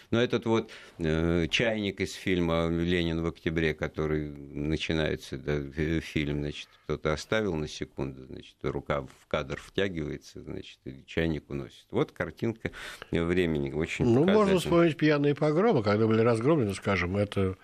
[0.10, 5.62] Но этот вот э, чайник из фильма «Ленин в октябре», который начинается, да,
[6.02, 11.86] фильм, значит, кто-то оставил на секунду, значит, рука в кадр втягивается, значит, и чайник уносит.
[11.92, 12.72] Вот картинка
[13.12, 17.56] времени очень Ну, можно вспомнить пьяные погромы, когда были разгромлены, скажем, это...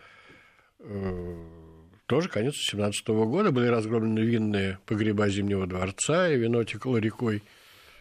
[0.80, 1.67] Э
[2.08, 7.44] тоже конец 17 года были разгромлены винные погреба Зимнего дворца, и вино текло рекой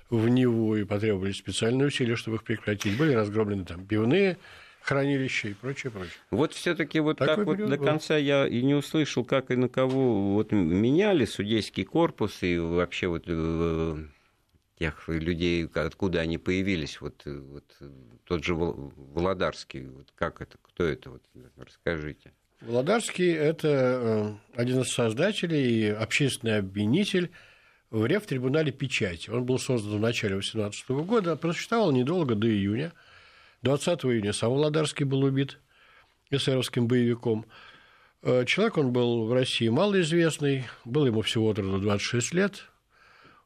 [0.08, 2.96] в Неву, и потребовались специальные усилия, чтобы их прекратить.
[2.96, 4.38] Были разгромлены там пивные
[4.80, 6.14] хранилища и прочее, прочее.
[6.30, 9.68] Вот все-таки вот Такой так вот до конца я и не услышал, как и на
[9.68, 14.04] кого вот меняли судейский корпус и вообще вот э,
[14.78, 17.64] тех людей, откуда они появились, вот, вот
[18.24, 21.22] тот же Володарский, вот как это, кто это, вот,
[21.56, 22.32] расскажите.
[22.66, 27.30] Володарский– это э, один из создателей и общественный обвинитель
[27.90, 29.28] в рефтрибунале «Печать».
[29.28, 32.92] Он был создан в начале 18 года, просуществовал недолго, до июня.
[33.62, 35.60] 20 июня сам Володарский был убит
[36.30, 37.46] эсеровским боевиком.
[38.22, 42.64] Э, человек он был в России малоизвестный, был ему всего от 26 лет.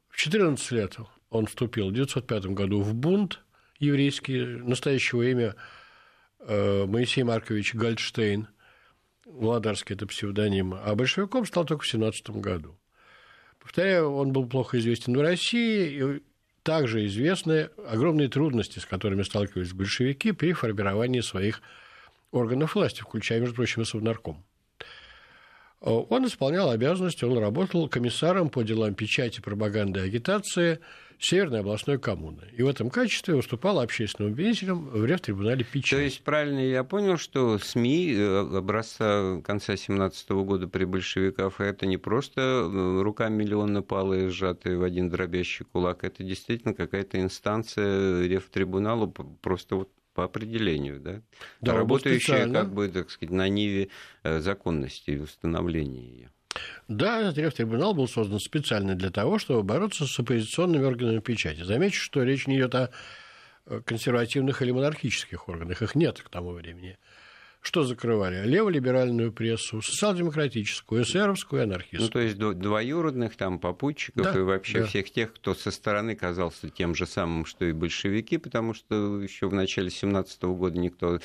[0.09, 0.97] В 14 лет
[1.29, 3.39] он вступил в 1905 году в бунт
[3.77, 5.55] еврейский, настоящего имя
[6.39, 8.47] э, Моисей Маркович Гольдштейн–
[9.33, 12.77] Владарский– это псевдоним, а большевиком стал только в 17 году.
[13.59, 16.23] Повторяю, он был плохо известен в России, и
[16.63, 21.61] также известны огромные трудности, с которыми сталкивались большевики при формировании своих
[22.31, 24.43] органов власти, включая, между прочим, и Совнарком.
[25.81, 30.79] Он исполнял обязанности, он работал комиссаром по делам печати, пропаганды и агитации–
[31.21, 32.41] Северной областной коммуны.
[32.57, 35.91] И в этом качестве выступал общественным обвинителем в Ревтрибунале Печать.
[35.91, 41.85] То есть, правильно я понял, что СМИ э, образца конца 17 года при большевиках это
[41.85, 48.27] не просто э, рука миллиона палы, сжатые в один дробящий кулак, это действительно какая-то инстанция
[48.27, 51.21] Ревтрибунала просто вот по определению, да,
[51.61, 53.89] да работающая как бы, так сказать, на ниве
[54.23, 56.31] э, законности и установления ее.
[56.87, 61.63] Да, этот трибунал был создан специально для того, чтобы бороться с оппозиционными органами печати.
[61.63, 62.91] Замечу, что речь не идет о
[63.85, 65.81] консервативных или монархических органах.
[65.81, 66.97] Их нет к тому времени.
[67.61, 68.43] Что закрывали?
[68.47, 72.01] Леволиберальную прессу, социал-демократическую, эсеровскую, анархистскую.
[72.01, 74.87] Ну, то есть двоюродных там попутчиков да, и вообще да.
[74.87, 79.47] всех тех, кто со стороны казался тем же самым, что и большевики, потому что еще
[79.47, 81.19] в начале 17 года никто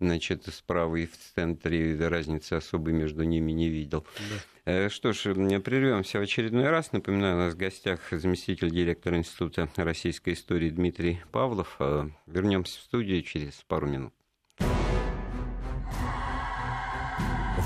[0.00, 4.04] значит, справа и в центре разницы особой между ними не видел.
[4.18, 4.72] Да.
[4.72, 6.90] Э, что ж, прервемся в очередной раз.
[6.90, 11.76] Напоминаю, у нас в гостях заместитель директора Института российской истории Дмитрий Павлов.
[11.78, 14.12] Э, вернемся в студию через пару минут.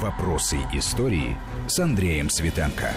[0.00, 1.36] Вопросы истории
[1.68, 2.90] с Андреем Светенко.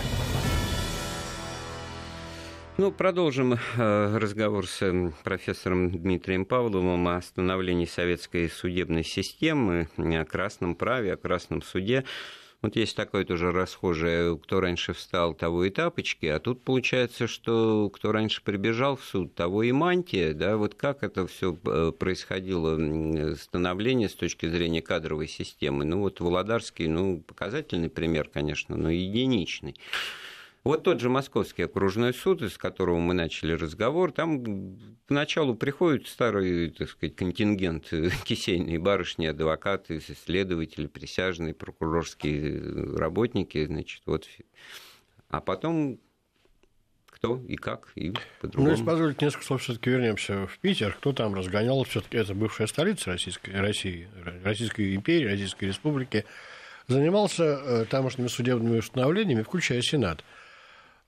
[2.77, 10.75] Ну, продолжим э, разговор с профессором Дмитрием Павловым о становлении советской судебной системы, о красном
[10.75, 12.05] праве, о красном суде.
[12.63, 17.89] Вот есть такое тоже расхожее, кто раньше встал, того и тапочки, а тут получается, что
[17.89, 23.35] кто раньше прибежал в суд, того и мантия, да, вот как это все э, происходило,
[23.35, 25.83] становление с точки зрения кадровой системы.
[25.83, 29.75] Ну вот Володарский, ну, показательный пример, конечно, но единичный.
[30.63, 36.69] Вот тот же Московский окружной суд, из которого мы начали разговор, там поначалу приходит старый,
[36.69, 37.89] так сказать, контингент
[38.23, 44.27] кисейные барышни, адвокаты, следователи, присяжные, прокурорские работники, значит, вот.
[45.27, 45.99] А потом
[47.23, 48.67] кто и как, и по-другому.
[48.67, 50.93] Ну, если позволите несколько слов, все-таки вернемся в Питер.
[50.93, 51.83] Кто там разгонял?
[51.85, 54.09] Все-таки это бывшая столица Российской, России,
[54.43, 56.25] Российской империи, Российской Республики.
[56.87, 60.23] Занимался э, тамошними судебными установлениями, включая Сенат.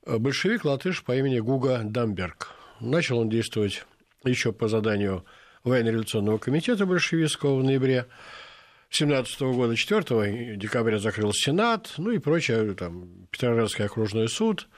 [0.06, 2.52] Большевик латыш по имени Гуга Дамберг.
[2.80, 3.84] Начал он действовать
[4.24, 5.24] еще по заданию
[5.64, 8.06] военно-революционного комитета большевистского в ноябре
[8.90, 14.68] 17 года, 4 декабря закрыл Сенат, ну и прочее, там, Петроградский окружной суд,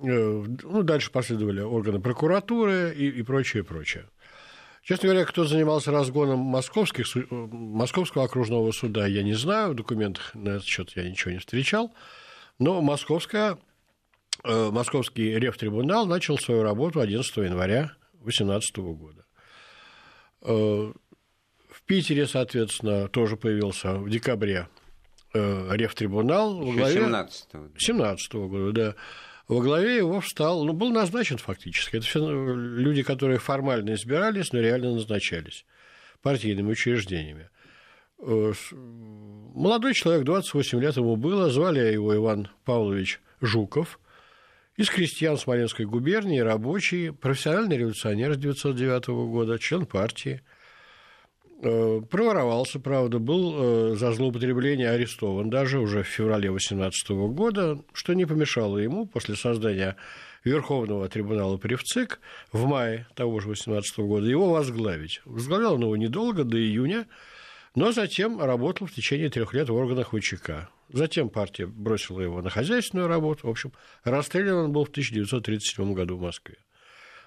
[0.00, 4.08] э, ну, дальше последовали органы прокуратуры и, и прочее, прочее.
[4.84, 10.50] Честно говоря, кто занимался разгоном московских, московского окружного суда, я не знаю, в документах на
[10.50, 11.92] этот счет я ничего не встречал,
[12.60, 13.58] но московская
[14.44, 17.92] московский рефтрибунал начал свою работу 11 января
[18.26, 19.24] 2018 года.
[20.42, 20.92] Э,
[21.70, 24.68] в Питере, соответственно, тоже появился в декабре
[25.34, 26.56] э, рефтрибунал.
[26.58, 26.94] Во главе...
[26.94, 27.70] 17 -го.
[27.78, 28.94] 17 -го года, да.
[29.48, 31.96] Во главе его встал, ну, был назначен фактически.
[31.96, 35.64] Это все люди, которые формально избирались, но реально назначались
[36.20, 37.48] партийными учреждениями.
[38.18, 44.00] Молодой человек, 28 лет ему было, звали его Иван Павлович Жуков–
[44.76, 50.42] из крестьян Смоленской губернии, рабочий, профессиональный революционер с 1909 года, член партии.
[51.62, 58.12] Э, проворовался, правда, был э, за злоупотребление арестован даже уже в феврале 18 года, что
[58.12, 59.96] не помешало ему после создания
[60.44, 62.20] Верховного трибунала при ВЦИК
[62.52, 65.22] в мае того же 18 года его возглавить.
[65.24, 67.06] Возглавлял он его недолго, до июня,
[67.76, 70.70] но затем работал в течение трех лет в органах ВЧК.
[70.88, 73.46] Затем партия бросила его на хозяйственную работу.
[73.46, 73.72] В общем,
[74.02, 76.56] расстрелян он был в 1937 году в Москве,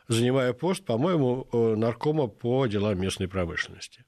[0.07, 4.03] занимая пост, по-моему, э, наркома по делам местной промышленности.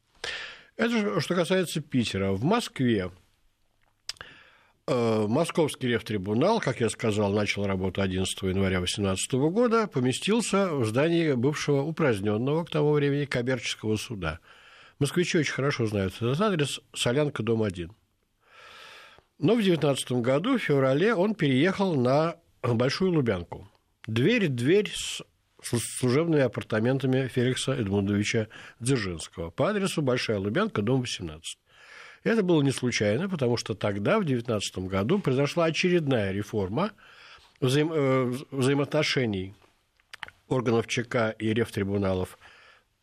[0.77, 2.31] Это что касается Питера.
[2.31, 3.11] В Москве
[4.87, 11.33] э, Московский рефтрибунал, как я сказал, начал работу 11 января 2018 года, поместился в здании
[11.33, 14.39] бывшего упраздненного к тому времени коммерческого суда.
[15.01, 17.91] Москвичи очень хорошо знают этот адрес– Солянка, дом 1.
[19.39, 23.67] Но в 19 году, в феврале, он переехал на Большую Лубянку.
[24.05, 25.23] Дверь дверь с
[25.63, 28.47] служебными апартаментами Феликса Эдмундовича
[28.79, 31.57] Дзержинского по адресу Большая Лубянка, дом 18.
[32.23, 36.91] Это было не случайно, потому что тогда, в 19 году, произошла очередная реформа
[37.59, 37.91] взаим...
[37.91, 39.55] Э, взаимоотношений
[40.47, 42.37] органов ЧК и рефтрибуналов.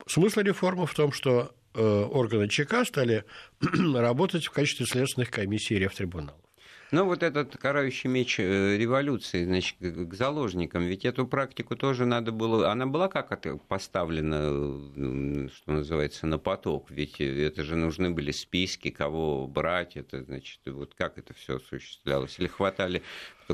[0.06, 3.24] Смысл реформы в том, что органы ЧК стали
[3.60, 6.47] работать в качестве следственных комиссий рефтрибуналов.
[6.90, 12.32] Ну, вот этот карающий меч э, революции, значит, к заложникам, ведь эту практику тоже надо
[12.32, 12.70] было...
[12.70, 13.28] Она была как
[13.66, 16.90] поставлена, что называется, на поток?
[16.90, 22.38] Ведь это же нужны были списки, кого брать, это, значит, вот как это все осуществлялось?
[22.38, 23.02] Или хватали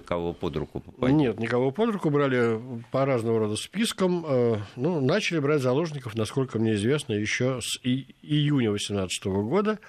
[0.01, 1.13] кого под руку попасть?
[1.13, 2.61] Нет, никого под руку брали
[2.93, 4.25] по разного рода спискам.
[4.27, 9.81] Э, ну, начали брать заложников, насколько мне известно, еще с июня 2018 года,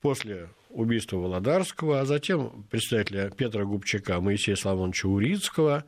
[0.00, 5.84] после убийства Володарского, а затем представителя Петра Губчака, Моисея Славоновича Урицкого,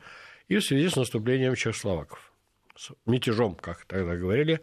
[0.47, 2.33] и в связи с наступлением чехословаков,
[2.77, 4.61] с мятежом, как тогда говорили,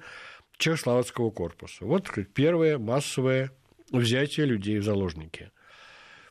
[0.58, 1.84] чехословацкого корпуса.
[1.84, 3.50] Вот первое массовое
[3.90, 5.50] взятие людей в заложники.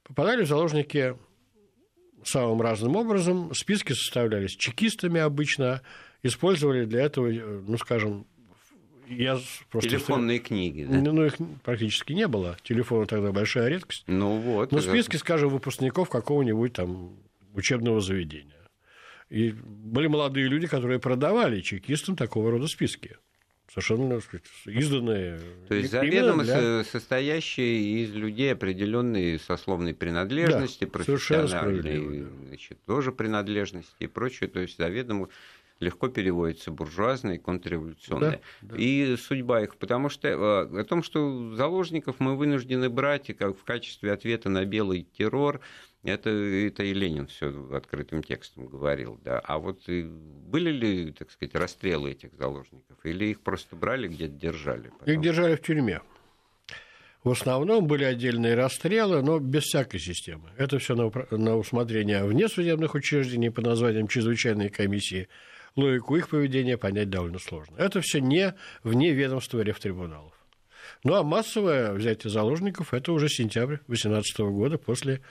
[0.03, 1.15] Попадали в заложники
[2.23, 3.53] самым разным образом.
[3.53, 5.81] Списки составлялись чекистами обычно,
[6.23, 8.27] использовали для этого, ну, скажем,
[9.07, 9.39] я
[9.69, 9.89] просто...
[9.89, 10.97] Телефонные книги, да?
[10.99, 12.57] Ну, их практически не было.
[12.63, 14.03] Телефоны тогда большая редкость.
[14.07, 14.71] Ну, вот.
[14.71, 17.17] Ну, списки, скажем, выпускников какого-нибудь там
[17.53, 18.69] учебного заведения.
[19.29, 23.17] И были молодые люди, которые продавали чекистам такого рода списки.
[23.69, 25.39] Совершенно сказать, изданные.
[25.69, 26.83] То есть заведомо для...
[26.83, 34.49] состоящие из людей определенной сословной принадлежности, да, профессиональной значит, тоже принадлежности и прочее.
[34.49, 35.29] То есть заведомо
[35.81, 38.39] легко переводится буржуазные, контрреволюционные.
[38.61, 38.75] Да, да.
[38.77, 43.57] И судьба их, потому что э, о том, что заложников мы вынуждены брать и как
[43.57, 45.59] в качестве ответа на белый террор,
[46.03, 49.39] это, это и Ленин все открытым текстом говорил, да.
[49.39, 52.97] А вот были ли, так сказать, расстрелы этих заложников?
[53.03, 54.89] Или их просто брали, где-то держали?
[54.99, 55.13] Потом?
[55.13, 56.01] Их держали в тюрьме.
[57.23, 60.49] В основном были отдельные расстрелы, но без всякой системы.
[60.57, 65.27] Это все на, на усмотрение внесудебных учреждений по названиям чрезвычайной комиссии
[65.75, 67.75] логику их поведения понять довольно сложно.
[67.77, 70.33] Это все не вне ведомства рефтрибуналов.
[71.03, 75.21] Ну а массовое взятие заложников– это уже сентябрь 2018 года после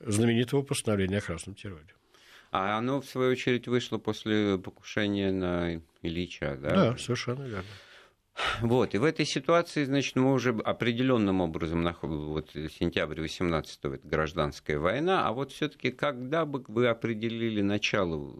[0.00, 1.94] знаменитого постановления о красном терроре.
[2.52, 6.70] А оно, в свою очередь, вышло после покушения на Ильича, да?
[6.70, 7.68] Да, совершенно верно.
[8.60, 14.00] Вот, и в этой ситуации, значит, мы уже определенным образом находим, вот сентябрь 18 это
[14.02, 18.34] гражданская война, а вот все-таки когда бы вы определили начало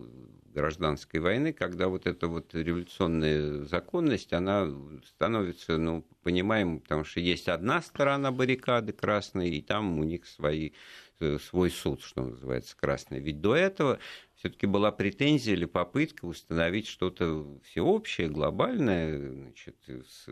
[0.53, 4.69] гражданской войны, когда вот эта вот революционная законность, она
[5.07, 10.73] становится, ну, понимаем, потому что есть одна сторона баррикады красной, и там у них свои,
[11.21, 13.21] э, свой суд, что называется, красный.
[13.21, 13.99] Ведь до этого
[14.35, 20.29] все-таки была претензия или попытка установить что-то всеобщее, глобальное, значит, с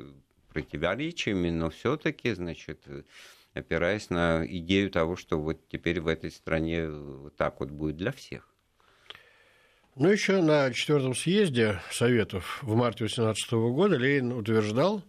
[0.48, 2.86] противоречиями, но все-таки, значит,
[3.54, 8.12] опираясь на идею того, что вот теперь в этой стране вот так вот будет для
[8.12, 8.57] всех.
[10.01, 15.03] Ну, еще на четвертом съезде Советов в марте 18 года Ленин утверждал,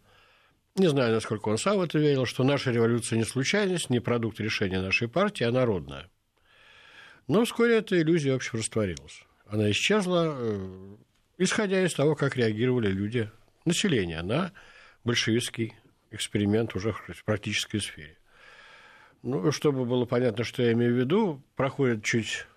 [0.76, 4.40] не знаю, насколько он сам в это верил, что наша революция не случайность, не продукт
[4.40, 6.10] решения нашей партии, а народная.
[7.28, 9.26] Но вскоре эта иллюзия, в общем, растворилась.
[9.46, 10.96] Она исчезла, э,
[11.38, 13.30] исходя из того, как реагировали люди,
[13.66, 14.54] население на
[15.04, 15.76] большевистский
[16.10, 18.18] эксперимент уже в практической сфере.
[19.22, 22.48] Ну, чтобы было понятно, что я имею в виду, проходит чуть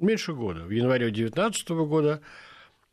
[0.00, 0.64] меньше года.
[0.64, 2.20] В январе 2019 года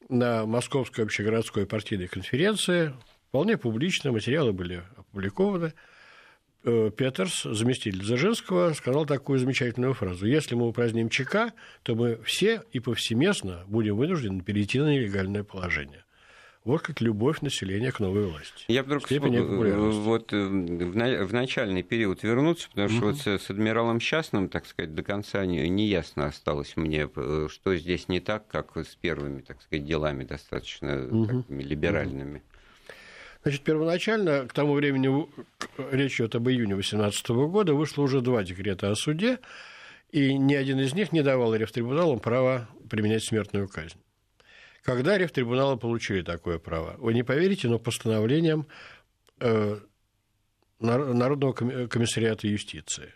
[0.09, 2.93] на Московской общегородской партийной конференции
[3.29, 5.73] вполне публично материалы были опубликованы–
[6.67, 10.25] Э, Петерс, заместитель Дзержинского, сказал такую замечательную фразу.
[10.25, 11.53] Если мы упраздним ЧК,
[11.83, 16.05] то мы все и повсеместно будем вынуждены перейти на нелегальное положение.
[16.65, 18.65] Вот как любовь населения к новой власти.
[18.67, 24.49] Я вдруг Степень вот э, в начальный период вернуться, потому что вот с адмиралом Счастным,
[24.49, 28.75] так сказать, до конца не, не ясно осталось мне, э, что здесь не так, как
[28.75, 31.43] с первыми, так сказать, делами достаточно угу.
[31.43, 32.41] такими либеральными.
[33.43, 35.27] Значит, первоначально, к тому времени,
[35.91, 39.37] речь идет об июне 2018 года, вышло уже два декрета о суде,
[40.11, 43.99] и ни один из них не давал рефтрибуналам права применять смертную казнь.
[44.85, 46.95] Когда рефтрибуналы получили такое право?
[46.99, 48.67] Вы не поверите, но постановлением
[49.39, 49.79] э,
[50.79, 51.53] Народного
[51.87, 53.11] комиссариата юстиции,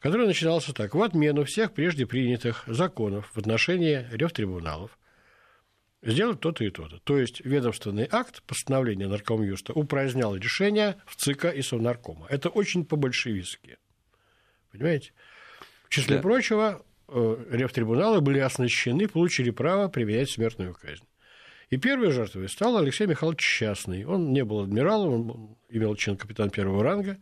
[0.00, 0.94] который начинался так.
[0.94, 4.98] В отмену всех прежде принятых законов в отношении рефтрибуналов–
[6.02, 6.98] сделать то-то и то-то.
[7.00, 12.26] То есть ведомственный акт постановления Наркомюста упразднял решение в ЦИКа и Совнаркома.
[12.28, 13.78] Это очень по-большевистски.
[14.72, 15.12] Понимаете?
[15.84, 16.22] В числе да.
[16.22, 21.04] прочего, э, рефтрибуналы были оснащены, получили право применять смертную казнь.
[21.70, 24.04] И первой жертвой стал Алексей Михайлович Частный.
[24.04, 27.18] Он не был адмиралом, он имел чин капитан первого ранга.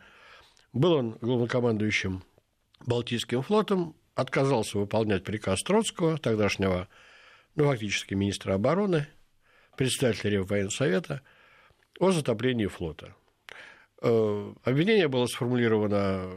[0.72, 2.22] Был он главнокомандующим
[2.86, 6.88] Балтийским флотом, отказался выполнять приказ Троцкого, тогдашнего
[7.54, 9.06] ну, фактически министра обороны,
[9.76, 11.22] председателя Реввоенсовета,
[11.98, 13.14] о затоплении флота.
[14.06, 16.28] Э, обвинение было сформулировано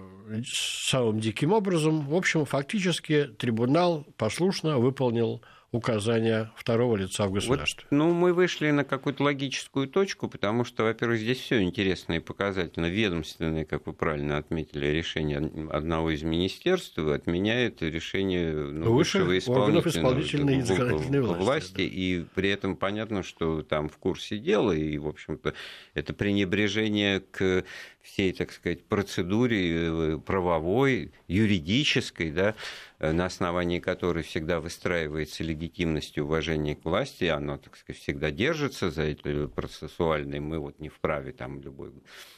[0.46, 2.08] самым диким образом.
[2.08, 5.42] В общем, фактически трибунал послушно выполнил
[5.72, 7.86] указания второго лица в государстве.
[7.90, 12.20] Вот, ну, мы вышли на какую-то логическую точку, потому что, во-первых, здесь все интересно и
[12.20, 12.86] показательно.
[12.86, 21.20] Ведомственное, как вы правильно отметили, решение одного из министерств отменяет решение ну, высшего исполнительной и
[21.20, 21.44] власти.
[21.44, 21.84] власти да.
[21.84, 25.54] И при этом понятно, что там в курсе дела, и, в общем-то,
[25.94, 27.66] это пренебрежение к
[28.08, 32.56] всей, так сказать, процедуре э, правовой, юридической, да,
[33.00, 38.90] на основании которой всегда выстраивается легитимность и уважение к власти, оно, так сказать, всегда держится
[38.90, 40.42] за это процессуальное.
[40.42, 41.92] Мы вот не вправе, там любой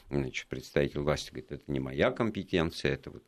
[0.09, 3.23] значит, представитель власти говорит, это не моя компетенция, это вот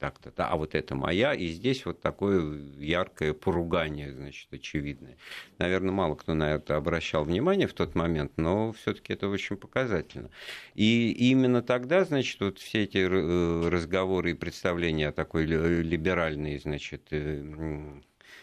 [0.00, 5.18] так-то, а вот это моя, и здесь вот такое яркое поругание, значит, очевидное.
[5.58, 10.30] Наверное, мало кто на это обращал внимание в тот момент, но все-таки это очень показательно.
[10.74, 17.08] И именно тогда, значит, вот все эти э, разговоры и представления о такой либеральной, значит,
[17.10, 18.00] э,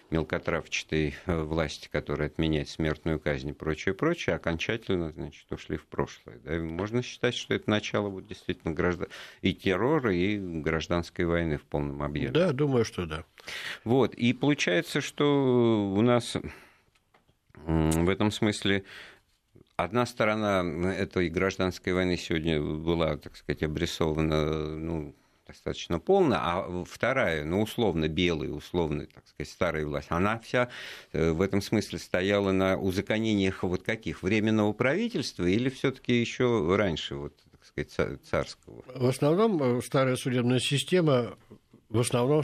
[0.10, 6.40] мелкотравчатой э, власти, которая отменяет смертную казнь и прочее, прочее, окончательно, значит, ушли в прошлое.
[6.44, 6.58] Да?
[6.60, 9.08] Можно считать, что это начало вот действительно граждан...
[9.42, 12.32] и террора, и гражданской войны в полном объеме.
[12.32, 13.26] Да, думаю, что да.
[13.84, 16.38] Вот, и получается, что у нас
[17.66, 18.84] в этом смысле
[19.76, 25.16] одна сторона этой гражданской войны сегодня была, так сказать, обрисована, ну,
[25.48, 30.70] достаточно полно, а вторая, ну, условно белая, условно, так сказать, старая власть, она вся
[31.14, 34.24] э, в этом смысле стояла на узаконениях вот каких?
[34.24, 38.84] Временного правительства или все таки еще раньше, вот, так сказать, царского?
[38.94, 41.38] В основном э, старая судебная система,
[41.90, 42.44] в основном,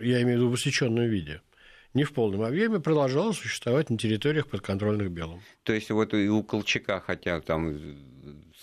[0.00, 1.40] я имею в виду в усеченном виде–
[1.94, 5.40] не в полном объеме, продолжала существовать на территориях подконтрольных Белым.
[5.62, 7.78] То есть вот и у Колчака, хотя там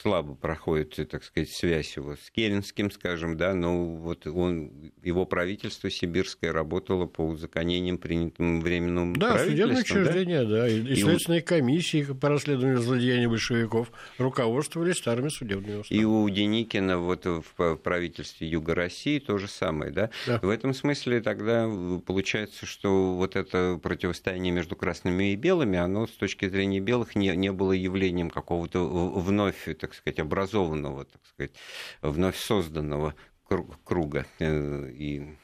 [0.02, 5.90] слабо проходит, так сказать, связь его с Керенским, скажем, да, но вот он, его правительство
[5.90, 9.70] сибирское работало по узаконениям, принятым временным да, правительством.
[9.70, 15.30] Да, судебные учреждения, да, да и, и, следственные комиссии по расследованию злодеяний большевиков руководствовались старыми
[15.30, 16.02] судебными уставами.
[16.02, 20.10] И у Деникина вот в правительстве Юга России то же самое, да?
[20.26, 20.40] да.
[20.42, 21.70] В этом смысле тогда
[22.06, 27.36] получается, что вот это противостояние между красными и белыми, оно с точки зрения белых не,
[27.36, 31.52] не было явлением какого-то вновь, так сказать, образованного, так сказать,
[32.02, 33.16] вновь созданного
[33.84, 34.26] круга.
[34.40, 35.38] Э, и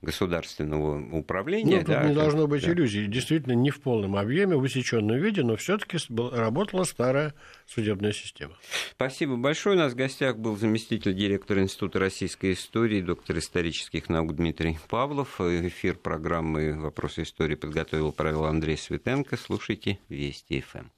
[0.00, 1.78] государственного управления.
[1.78, 2.72] Ну, тут да, не должно быть да.
[2.72, 3.06] иллюзий.
[3.06, 7.34] Действительно, не в полном объеме, в усеченном виде, но все-таки работала старая
[7.66, 8.54] судебная система.
[8.92, 9.76] Спасибо большое.
[9.76, 15.40] У нас в гостях был заместитель директора Института российской истории, доктор исторических наук Дмитрий Павлов.
[15.40, 19.36] Эфир программы «Вопросы истории» подготовил, провел Андрей Светенко.
[19.36, 20.97] Слушайте Вести ФМ.